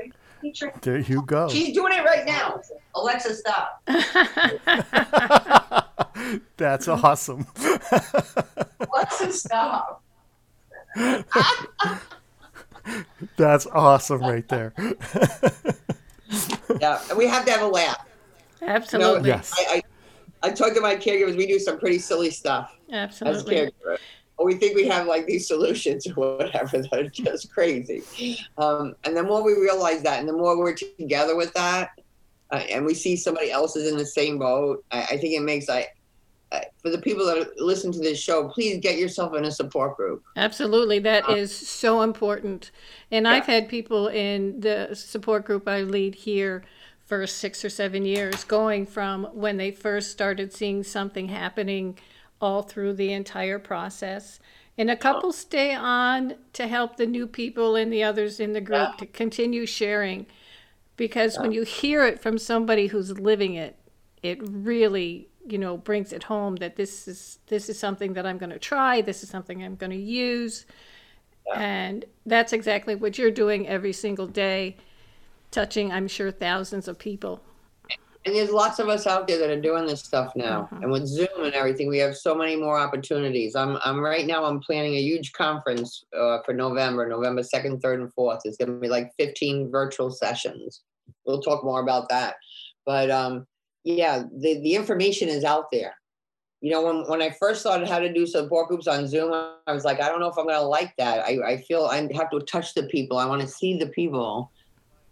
There 0.81 0.99
you 0.99 1.23
go. 1.25 1.49
She's 1.49 1.73
doing 1.73 1.93
it 1.93 2.05
right 2.05 2.25
now. 2.25 2.61
Alexa, 2.95 3.35
stop. 3.35 3.81
That's 6.57 6.87
awesome. 6.87 7.45
Alexa, 8.79 9.33
stop. 9.33 10.03
That's 13.35 13.67
awesome 13.67 14.21
right 14.21 14.47
there. 14.47 14.73
Yeah, 16.79 16.99
we 17.15 17.27
have 17.27 17.45
to 17.45 17.51
have 17.51 17.61
a 17.61 17.67
laugh. 17.67 18.05
You 18.61 18.67
know, 18.67 18.73
Absolutely. 18.73 19.29
Yes. 19.29 19.53
I, 19.57 19.81
I, 20.43 20.47
I 20.47 20.51
talk 20.51 20.73
to 20.73 20.81
my 20.81 20.95
caregivers. 20.95 21.35
We 21.35 21.47
do 21.47 21.59
some 21.59 21.79
pretty 21.79 21.99
silly 21.99 22.31
stuff 22.31 22.75
as 22.91 23.21
Absolutely. 23.21 23.55
caregivers. 23.55 23.97
We 24.43 24.53
think 24.55 24.75
we 24.75 24.87
have 24.87 25.07
like 25.07 25.25
these 25.25 25.47
solutions 25.47 26.05
or 26.07 26.13
whatever 26.13 26.77
that 26.81 26.93
are 26.93 27.09
just 27.09 27.51
crazy. 27.51 28.03
Um, 28.57 28.95
and 29.03 29.17
the 29.17 29.23
more 29.23 29.43
we 29.43 29.53
realize 29.53 30.03
that, 30.03 30.19
and 30.19 30.29
the 30.29 30.33
more 30.33 30.57
we're 30.57 30.75
together 30.75 31.35
with 31.35 31.53
that, 31.53 31.91
uh, 32.51 32.63
and 32.69 32.85
we 32.85 32.93
see 32.93 33.15
somebody 33.15 33.51
else 33.51 33.75
is 33.75 33.91
in 33.91 33.97
the 33.97 34.05
same 34.05 34.37
boat, 34.37 34.85
I, 34.91 35.01
I 35.01 35.17
think 35.17 35.33
it 35.33 35.41
makes 35.41 35.69
I. 35.69 35.87
Uh, 36.49 36.61
for 36.81 36.89
the 36.89 36.97
people 36.97 37.25
that 37.25 37.59
listen 37.59 37.91
to 37.91 37.99
this 37.99 38.17
show, 38.17 38.47
please 38.47 38.77
get 38.77 38.97
yourself 38.97 39.35
in 39.35 39.43
a 39.43 39.51
support 39.51 39.97
group. 39.97 40.23
Absolutely. 40.37 40.97
That 40.99 41.29
is 41.29 41.53
so 41.53 42.03
important. 42.03 42.71
And 43.11 43.27
I've 43.27 43.45
had 43.45 43.67
people 43.67 44.07
in 44.07 44.61
the 44.61 44.91
support 44.93 45.43
group 45.43 45.67
I 45.67 45.81
lead 45.81 46.15
here 46.15 46.63
for 47.07 47.25
six 47.25 47.63
or 47.63 47.69
seven 47.69 48.05
years, 48.05 48.43
going 48.43 48.85
from 48.85 49.23
when 49.33 49.57
they 49.57 49.71
first 49.71 50.11
started 50.11 50.53
seeing 50.53 50.83
something 50.83 51.29
happening 51.29 51.97
all 52.39 52.61
through 52.61 52.93
the 52.93 53.13
entire 53.13 53.57
process. 53.57 54.39
And 54.77 54.91
a 54.91 54.95
couple 54.95 55.31
stay 55.31 55.73
on 55.73 56.35
to 56.53 56.67
help 56.67 56.97
the 56.97 57.07
new 57.07 57.25
people 57.25 57.75
and 57.75 57.91
the 57.91 58.03
others 58.03 58.39
in 58.39 58.53
the 58.53 58.61
group 58.61 58.97
to 58.97 59.07
continue 59.07 59.65
sharing. 59.65 60.27
Because 60.97 61.39
when 61.39 61.51
you 61.51 61.63
hear 61.63 62.05
it 62.05 62.21
from 62.21 62.37
somebody 62.37 62.87
who's 62.87 63.17
living 63.17 63.55
it, 63.55 63.77
it 64.21 64.39
really 64.41 65.29
you 65.47 65.57
know 65.57 65.77
brings 65.77 66.11
it 66.11 66.23
home 66.23 66.57
that 66.57 66.75
this 66.75 67.07
is 67.07 67.39
this 67.47 67.69
is 67.69 67.79
something 67.79 68.13
that 68.13 68.25
I'm 68.25 68.37
going 68.37 68.49
to 68.49 68.59
try 68.59 68.99
this 68.99 69.23
is 69.23 69.29
something 69.29 69.63
I'm 69.63 69.75
going 69.75 69.91
to 69.91 69.95
use 69.95 70.65
and 71.55 72.03
that's 72.25 72.51
exactly 72.51 72.95
what 72.95 73.17
you're 73.17 73.31
doing 73.31 73.65
every 73.67 73.93
single 73.93 74.27
day 74.27 74.75
touching 75.51 75.91
I'm 75.91 76.07
sure 76.07 76.31
thousands 76.31 76.87
of 76.87 76.99
people 76.99 77.41
And 78.27 78.35
there's 78.35 78.51
lots 78.51 78.79
of 78.79 78.89
us 78.89 79.07
out 79.07 79.25
there 79.25 79.37
that 79.39 79.49
are 79.49 79.61
doing 79.61 79.85
this 79.85 80.01
stuff 80.01 80.33
now. 80.35 80.67
And 80.81 80.91
with 80.91 81.07
Zoom 81.07 81.27
and 81.37 81.53
everything, 81.53 81.87
we 81.87 81.97
have 81.99 82.17
so 82.17 82.35
many 82.35 82.57
more 82.57 82.77
opportunities. 82.77 83.55
I'm, 83.55 83.77
I'm 83.85 84.01
right 84.01 84.27
now, 84.27 84.43
I'm 84.43 84.59
planning 84.59 84.95
a 84.95 85.01
huge 85.01 85.31
conference 85.31 86.03
uh, 86.13 86.39
for 86.45 86.53
November, 86.53 87.07
November 87.07 87.41
2nd, 87.41 87.79
3rd, 87.79 88.01
and 88.01 88.11
4th. 88.19 88.41
It's 88.43 88.57
going 88.57 88.73
to 88.73 88.79
be 88.79 88.89
like 88.89 89.13
15 89.17 89.71
virtual 89.71 90.11
sessions. 90.11 90.81
We'll 91.25 91.41
talk 91.41 91.63
more 91.63 91.79
about 91.81 92.09
that. 92.09 92.35
But 92.85 93.09
um, 93.09 93.47
yeah, 93.85 94.23
the, 94.37 94.59
the 94.59 94.75
information 94.75 95.29
is 95.29 95.45
out 95.45 95.71
there. 95.71 95.95
You 96.59 96.71
know, 96.71 96.81
when, 96.81 97.07
when 97.07 97.21
I 97.21 97.29
first 97.39 97.61
started 97.61 97.87
how 97.87 97.99
to 97.99 98.11
do 98.11 98.25
support 98.25 98.67
groups 98.67 98.87
on 98.87 99.07
Zoom, 99.07 99.31
I 99.31 99.71
was 99.71 99.85
like, 99.85 100.01
I 100.01 100.09
don't 100.09 100.19
know 100.19 100.27
if 100.27 100.37
I'm 100.37 100.47
going 100.47 100.59
to 100.59 100.67
like 100.67 100.93
that. 100.97 101.19
I, 101.19 101.37
I 101.45 101.57
feel 101.61 101.85
I 101.85 101.97
have 102.13 102.29
to 102.31 102.39
touch 102.41 102.73
the 102.73 102.83
people. 102.83 103.19
I 103.19 103.25
want 103.25 103.41
to 103.41 103.47
see 103.47 103.77
the 103.77 103.87
people. 103.87 104.51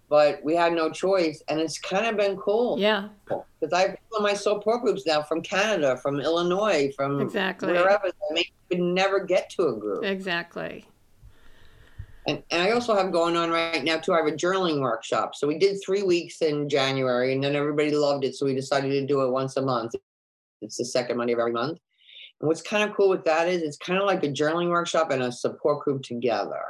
But 0.08 0.44
we 0.44 0.56
had 0.56 0.74
no 0.74 0.92
choice. 0.92 1.42
And 1.48 1.60
it's 1.60 1.80
kind 1.80 2.06
of 2.06 2.18
been 2.18 2.38
cool 2.38 2.80
yeah 2.80 3.10
because 3.26 3.74
I 3.74 3.82
have 3.82 3.90
people 3.92 4.18
in 4.18 4.24
my 4.24 4.34
support 4.34 4.84
groups 4.84 5.06
now 5.06 5.24
from 5.24 5.42
Canada, 5.42 5.98
from 5.98 6.20
Illinois, 6.20 6.92
from 6.96 7.20
Exactly. 7.22 7.74
wherever. 7.74 8.08
I 8.08 8.34
mean, 8.34 8.46
you 8.70 8.78
could 8.78 8.84
never 8.86 9.20
get 9.26 9.50
to 9.52 9.68
a 9.68 9.76
group. 9.76 10.04
exactly 10.04 10.86
And, 12.28 12.44
and 12.52 12.62
I 12.62 12.72
also 12.72 12.96
have 12.96 13.12
going 13.12 13.36
on 13.36 13.50
right 13.50 13.84
now 13.84 13.98
too. 13.98 14.14
I 14.14 14.18
have 14.18 14.28
a 14.28 14.32
journaling 14.32 14.80
workshop. 14.80 15.36
So 15.36 15.48
we 15.48 15.58
did 15.58 15.78
three 15.84 16.04
weeks 16.04 16.42
in 16.42 16.70
January, 16.70 17.34
and 17.34 17.44
then 17.44 17.56
everybody 17.56 17.92
loved 17.92 18.26
it. 18.26 18.36
So 18.36 18.46
we 18.46 18.56
decided 18.56 18.90
to 18.90 19.06
do 19.06 19.22
it 19.22 19.32
once 19.32 19.58
a 19.58 19.62
month. 19.62 19.94
It's 20.62 20.78
the 20.78 20.86
second 20.86 21.18
Monday 21.18 21.34
of 21.34 21.40
every 21.40 21.52
month. 21.52 21.80
And 22.42 22.48
what's 22.48 22.62
kind 22.62 22.88
of 22.88 22.96
cool 22.96 23.10
with 23.10 23.24
that 23.26 23.48
is 23.48 23.62
it's 23.62 23.78
kind 23.78 24.00
of 24.00 24.06
like 24.06 24.24
a 24.24 24.28
journaling 24.28 24.70
workshop 24.70 25.12
and 25.12 25.24
a 25.24 25.32
support 25.32 25.84
group 25.86 26.02
together. 26.04 26.64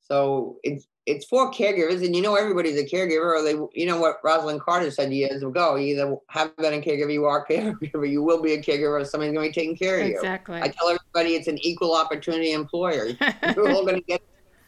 So 0.00 0.58
it's 0.62 0.86
it's 1.06 1.26
for 1.26 1.50
caregivers, 1.52 2.04
and 2.04 2.16
you 2.16 2.22
know 2.22 2.34
everybody's 2.34 2.78
a 2.78 2.84
caregiver, 2.84 3.38
or 3.38 3.42
they, 3.42 3.52
you 3.78 3.86
know 3.86 4.00
what 4.00 4.22
Rosalynn 4.22 4.60
Carter 4.60 4.90
said 4.90 5.12
years 5.12 5.42
ago: 5.42 5.76
you 5.76 5.94
either 5.94 6.16
have 6.28 6.56
been 6.56 6.74
a 6.74 6.78
caregiver, 6.80 7.12
you 7.12 7.24
are 7.26 7.42
a 7.42 7.46
caregiver, 7.52 8.10
you 8.10 8.22
will 8.22 8.42
be 8.42 8.54
a 8.54 8.62
caregiver, 8.62 9.00
or 9.00 9.04
somebody's 9.04 9.34
going 9.34 9.50
to 9.50 9.50
be 9.50 9.54
taking 9.54 9.76
care 9.76 10.00
of 10.00 10.06
you. 10.08 10.16
exactly 10.16 10.60
I 10.60 10.68
tell 10.68 10.88
everybody 10.88 11.34
it's 11.36 11.48
an 11.48 11.58
equal 11.58 11.94
opportunity 11.94 12.52
employer. 12.52 13.08
You're 13.56 13.70
all 13.70 13.84
going 13.84 13.96
to 13.96 14.06
get 14.06 14.20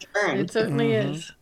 a 0.02 0.06
turn. 0.18 0.38
it 0.38 0.50
certainly 0.50 0.92
Mhm. 0.92 1.14
is 1.14 1.32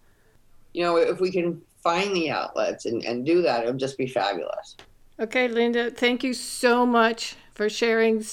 You 0.75 0.85
know, 0.85 0.97
if 0.97 1.21
we 1.21 1.31
can 1.33 1.61
find 1.83 2.15
the 2.15 2.31
outlets 2.31 2.87
and, 2.87 3.05
and 3.05 3.27
do 3.27 3.43
that, 3.43 3.63
it'll 3.63 3.75
just 3.75 3.99
be 3.99 4.07
fabulous. 4.07 4.77
Okay, 5.21 5.47
Linda, 5.49 5.91
thank 5.91 6.25
you 6.25 6.35
so 6.35 6.85
much 6.85 7.37
for 7.53 7.69
sharing, 7.69 8.25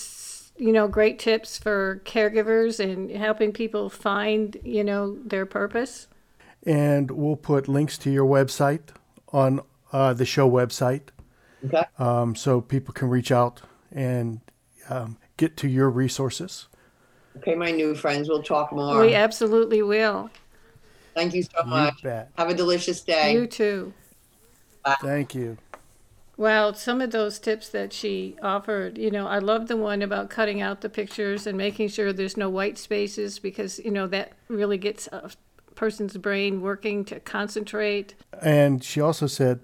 you 0.57 0.71
know, 0.71 0.87
great 0.87 1.19
tips 1.19 1.57
for 1.59 2.01
caregivers 2.05 2.79
and 2.79 3.11
helping 3.11 3.51
people 3.51 3.89
find, 3.89 4.57
you 4.63 4.83
know, 4.83 5.17
their 5.23 5.45
purpose. 5.45 6.07
And 6.65 7.09
we'll 7.11 7.35
put 7.35 7.67
links 7.67 7.97
to 7.99 8.11
your 8.11 8.25
website 8.27 8.89
on 9.29 9.61
uh, 9.91 10.13
the 10.13 10.25
show 10.25 10.49
website 10.49 11.09
Okay. 11.65 11.83
um, 11.99 12.35
so 12.35 12.59
people 12.61 12.93
can 12.93 13.09
reach 13.09 13.31
out 13.31 13.61
and 13.91 14.41
um, 14.89 15.17
get 15.37 15.57
to 15.57 15.67
your 15.67 15.89
resources. 15.89 16.67
Okay, 17.37 17.55
my 17.55 17.71
new 17.71 17.95
friends, 17.95 18.27
we'll 18.29 18.43
talk 18.43 18.71
more. 18.71 18.99
We 19.01 19.13
absolutely 19.13 19.81
will. 19.81 20.29
Thank 21.15 21.33
you 21.33 21.43
so 21.43 21.49
You 21.63 21.69
much. 21.69 22.03
bet. 22.03 22.31
Have 22.37 22.49
a 22.49 22.53
delicious 22.53 23.01
day. 23.01 23.33
You 23.33 23.47
too. 23.47 23.93
Thank 25.01 25.35
you. 25.35 25.57
Well, 26.37 26.73
some 26.73 27.01
of 27.01 27.11
those 27.11 27.37
tips 27.37 27.69
that 27.69 27.93
she 27.93 28.35
offered, 28.41 28.97
you 28.97 29.11
know, 29.11 29.27
I 29.27 29.37
love 29.37 29.67
the 29.67 29.77
one 29.77 30.01
about 30.01 30.29
cutting 30.29 30.61
out 30.61 30.81
the 30.81 30.89
pictures 30.89 31.45
and 31.45 31.57
making 31.57 31.89
sure 31.89 32.11
there's 32.11 32.37
no 32.37 32.49
white 32.49 32.77
spaces 32.79 33.37
because, 33.37 33.77
you 33.79 33.91
know, 33.91 34.07
that 34.07 34.31
really 34.47 34.77
gets 34.79 35.07
a 35.07 35.29
person's 35.81 36.15
brain 36.15 36.61
working 36.61 37.03
to 37.03 37.19
concentrate. 37.19 38.13
And 38.39 38.83
she 38.83 39.01
also 39.01 39.25
said, 39.25 39.61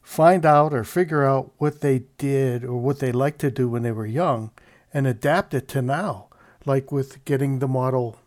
find 0.00 0.46
out 0.46 0.72
or 0.72 0.84
figure 0.84 1.24
out 1.24 1.50
what 1.58 1.80
they 1.80 2.04
did 2.18 2.62
or 2.62 2.76
what 2.76 3.00
they 3.00 3.10
liked 3.10 3.40
to 3.40 3.50
do 3.50 3.68
when 3.68 3.82
they 3.82 3.90
were 3.90 4.06
young 4.06 4.52
and 4.94 5.08
adapt 5.08 5.54
it 5.54 5.66
to 5.66 5.82
now, 5.82 6.28
like 6.64 6.92
with 6.92 7.24
getting 7.24 7.58
the 7.58 7.66
model 7.66 8.20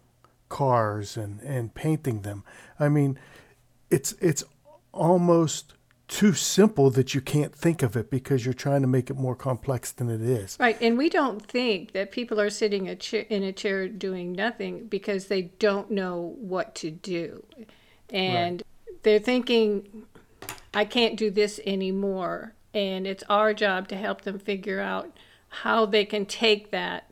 cars 0.50 1.16
and, 1.16 1.40
and 1.40 1.74
painting 1.74 2.24
them. 2.24 2.44
I 2.78 2.90
mean, 2.90 3.18
it's 3.90 4.12
it's 4.20 4.44
almost 4.92 5.76
too 6.10 6.34
simple 6.34 6.90
that 6.90 7.14
you 7.14 7.22
can't 7.22 7.56
think 7.56 7.82
of 7.84 7.96
it 7.96 8.10
because 8.10 8.44
you're 8.44 8.54
trying 8.54 8.82
to 8.82 8.88
make 8.88 9.10
it 9.10 9.16
more 9.16 9.36
complex 9.36 9.92
than 9.92 10.10
it 10.10 10.22
is. 10.22 10.58
Right, 10.60 10.78
and 10.82 10.98
we 10.98 11.08
don't 11.08 11.46
think 11.46 11.94
that 11.94 12.12
people 12.12 12.42
are 12.42 12.50
sitting 12.50 12.90
a 12.90 12.96
chair, 12.96 13.26
in 13.30 13.44
a 13.44 13.54
chair 13.54 13.88
doing 13.88 14.34
nothing 14.34 14.88
because 14.88 15.28
they 15.28 15.44
don't 15.44 15.92
know 15.92 16.36
what 16.40 16.76
to 16.76 16.92
do. 16.92 17.46
And 18.10 18.64
they're 19.04 19.20
thinking, 19.20 20.04
I 20.74 20.84
can't 20.84 21.16
do 21.16 21.30
this 21.30 21.60
anymore. 21.66 22.54
And 22.74 23.08
it's 23.08 23.24
our 23.30 23.54
job 23.54 23.88
to 23.90 23.96
help 23.96 24.22
them 24.22 24.40
figure 24.40 24.82
out 24.82 25.16
how 25.50 25.86
they 25.86 26.06
can 26.06 26.26
take 26.26 26.72
that 26.72 27.06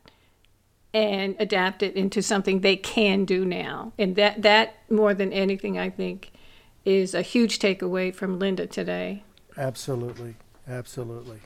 and 0.93 1.35
adapt 1.39 1.83
it 1.83 1.95
into 1.95 2.21
something 2.21 2.61
they 2.61 2.75
can 2.75 3.25
do 3.25 3.45
now. 3.45 3.93
And 3.99 4.15
that, 4.15 4.41
that 4.41 4.75
more 4.89 5.13
than 5.13 5.31
anything, 5.31 5.77
I 5.77 5.91
think, 5.91 6.31
is 6.87 7.13
a 7.13 7.21
huge 7.21 7.59
takeaway 7.59 8.15
from 8.15 8.39
Linda 8.39 8.65
today. 8.65 9.21
Absolutely. 9.57 10.35
Absolutely. 10.65 11.41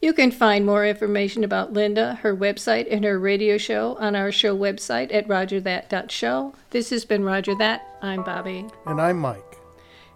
You 0.00 0.12
can 0.12 0.30
find 0.30 0.64
more 0.64 0.86
information 0.86 1.42
about 1.42 1.72
Linda, 1.72 2.14
her 2.22 2.36
website, 2.36 2.86
and 2.88 3.04
her 3.04 3.18
radio 3.18 3.58
show 3.58 3.96
on 3.96 4.14
our 4.14 4.30
show 4.30 4.56
website 4.56 5.12
at 5.12 5.26
rodgerthat.show. 5.26 6.54
This 6.70 6.90
has 6.90 7.04
been 7.04 7.24
Rodger 7.24 7.56
That. 7.56 7.98
I'm 8.02 8.22
Bobbi. 8.22 8.70
And 8.86 9.00
I'm 9.00 9.18
Mike. 9.18 9.58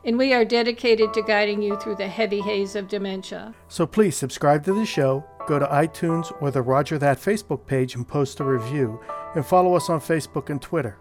And 0.04 0.16
we 0.16 0.32
are 0.32 0.44
dedicated 0.44 1.12
to 1.14 1.22
guiding 1.22 1.60
you 1.60 1.76
through 1.80 1.96
the 1.96 2.08
heavy 2.08 2.40
haze 2.40 2.76
of 2.76 2.86
dementia. 2.86 3.52
So 3.68 3.84
please 3.84 4.16
subscribe 4.16 4.64
to 4.66 4.72
the 4.72 4.86
show, 4.86 5.24
go 5.48 5.58
to 5.58 5.66
iTunes 5.66 6.32
or 6.40 6.52
the 6.52 6.62
Rodger 6.62 6.98
That 6.98 7.18
Facebook 7.18 7.66
page 7.66 7.96
and 7.96 8.06
post 8.06 8.38
a 8.38 8.44
review, 8.44 9.00
and 9.34 9.44
follow 9.44 9.74
us 9.74 9.90
on 9.90 10.00
Facebook 10.00 10.50
and 10.50 10.62
Twitter. 10.62 10.98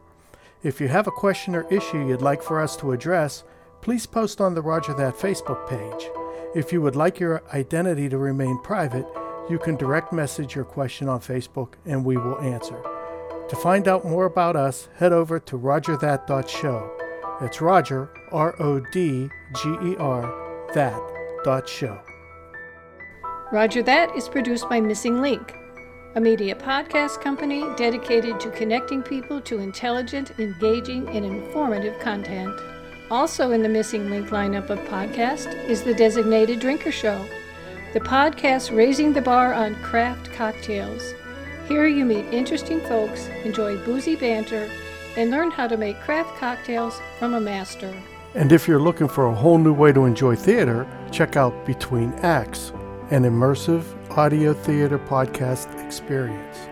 If 0.61 0.81
you 0.81 0.89
have 0.89 1.07
a 1.07 1.11
question 1.11 1.55
or 1.55 1.65
issue 1.71 2.05
you'd 2.05 2.21
like 2.21 2.43
for 2.43 2.59
us 2.59 2.75
to 2.77 2.91
address, 2.91 3.45
please 3.79 4.05
post 4.05 4.41
on 4.41 4.55
the 4.55 4.61
Rodger 4.61 4.93
That 4.93 5.15
Facebook 5.15 5.69
page. 5.69 6.09
If 6.53 6.73
you 6.73 6.81
would 6.81 6.97
like 6.97 7.17
your 7.17 7.41
identity 7.53 8.09
to 8.09 8.17
remain 8.17 8.59
private, 8.59 9.05
you 9.49 9.57
can 9.57 9.77
direct 9.77 10.11
message 10.11 10.55
your 10.55 10.65
question 10.65 11.07
on 11.07 11.21
Facebook 11.21 11.75
and 11.85 12.03
we 12.03 12.17
will 12.17 12.41
answer. 12.41 12.77
To 13.47 13.55
find 13.55 13.87
out 13.87 14.03
more 14.03 14.25
about 14.25 14.57
us, 14.57 14.89
head 14.97 15.13
over 15.13 15.39
to 15.39 15.57
rodgerthat.show. 15.57 16.91
It's 17.39 17.61
Rodger, 17.61 18.09
R 18.33 18.53
O 18.61 18.81
D 18.91 19.29
G 19.55 19.69
E 19.81 19.95
R, 19.95 20.67
that 20.73 20.99
dot 21.45 21.69
show. 21.69 22.01
Rodger 23.53 23.81
That 23.81 24.13
is 24.13 24.27
produced 24.27 24.67
by 24.67 24.81
Missing 24.81 25.21
Link. 25.21 25.55
A 26.15 26.19
media 26.19 26.55
podcast 26.55 27.21
company 27.21 27.63
dedicated 27.77 28.39
to 28.39 28.49
connecting 28.49 29.03
people 29.03 29.39
to 29.41 29.59
intelligent, 29.59 30.31
engaging, 30.39 31.07
and 31.09 31.23
informative 31.23 31.99
content. 31.99 32.59
Also 33.11 33.51
in 33.51 33.61
the 33.61 33.69
Missing 33.69 34.09
Link 34.09 34.29
lineup 34.29 34.71
of 34.71 34.79
podcasts 34.79 35.53
is 35.65 35.83
the 35.83 35.93
Designated 35.93 36.59
Drinker 36.59 36.91
Show, 36.91 37.23
the 37.93 37.99
podcast 37.99 38.75
raising 38.75 39.13
the 39.13 39.21
bar 39.21 39.53
on 39.53 39.75
craft 39.75 40.31
cocktails. 40.33 41.13
Here 41.67 41.85
you 41.85 42.05
meet 42.05 42.25
interesting 42.33 42.81
folks, 42.81 43.27
enjoy 43.43 43.77
boozy 43.85 44.15
banter, 44.15 44.67
and 45.15 45.29
learn 45.29 45.51
how 45.51 45.67
to 45.67 45.77
make 45.77 45.99
craft 45.99 46.35
cocktails 46.37 46.99
from 47.19 47.35
a 47.35 47.41
master. 47.41 47.93
And 48.33 48.51
if 48.51 48.67
you're 48.67 48.81
looking 48.81 49.07
for 49.07 49.27
a 49.27 49.33
whole 49.33 49.59
new 49.59 49.73
way 49.73 49.91
to 49.91 50.05
enjoy 50.05 50.35
theater, 50.35 50.87
check 51.11 51.35
out 51.35 51.67
Between 51.67 52.13
Acts, 52.23 52.71
an 53.11 53.23
immersive 53.23 53.83
audio 54.17 54.53
theater 54.53 54.97
podcast 54.97 55.78
experience. 55.89 56.69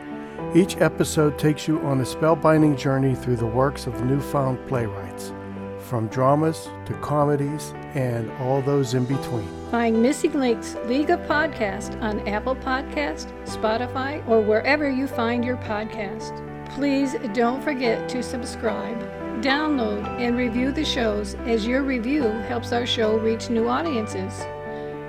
Each 0.53 0.77
episode 0.77 1.39
takes 1.39 1.67
you 1.67 1.79
on 1.79 1.99
a 2.01 2.03
spellbinding 2.03 2.77
journey 2.77 3.15
through 3.15 3.37
the 3.37 3.47
works 3.47 3.87
of 3.87 4.05
newfound 4.05 4.59
playwrights, 4.67 5.33
from 5.79 6.07
dramas 6.09 6.69
to 6.85 6.93
comedies 7.01 7.73
and 7.95 8.29
all 8.33 8.61
those 8.61 8.93
in 8.93 9.05
between. 9.05 9.49
Find 9.71 10.03
Missing 10.03 10.33
Links 10.33 10.75
League 10.85 11.09
of 11.09 11.19
Podcast 11.21 11.99
on 11.99 12.27
Apple 12.27 12.55
Podcast, 12.57 13.33
Spotify, 13.45 14.25
or 14.27 14.39
wherever 14.39 14.87
you 14.87 15.07
find 15.07 15.43
your 15.43 15.57
podcast. 15.57 16.31
Please 16.75 17.15
don't 17.33 17.63
forget 17.63 18.07
to 18.09 18.21
subscribe, 18.21 18.99
download, 19.41 20.05
and 20.19 20.37
review 20.37 20.71
the 20.71 20.85
shows 20.85 21.33
as 21.47 21.65
your 21.65 21.81
review 21.81 22.21
helps 22.21 22.71
our 22.71 22.85
show 22.85 23.17
reach 23.17 23.49
new 23.49 23.67
audiences. 23.67 24.45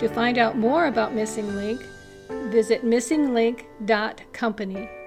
To 0.01 0.09
find 0.09 0.39
out 0.39 0.57
more 0.57 0.87
about 0.87 1.15
Missing 1.15 1.55
Link, 1.57 1.87
visit 2.51 2.85
missinglink.company. 2.85 4.98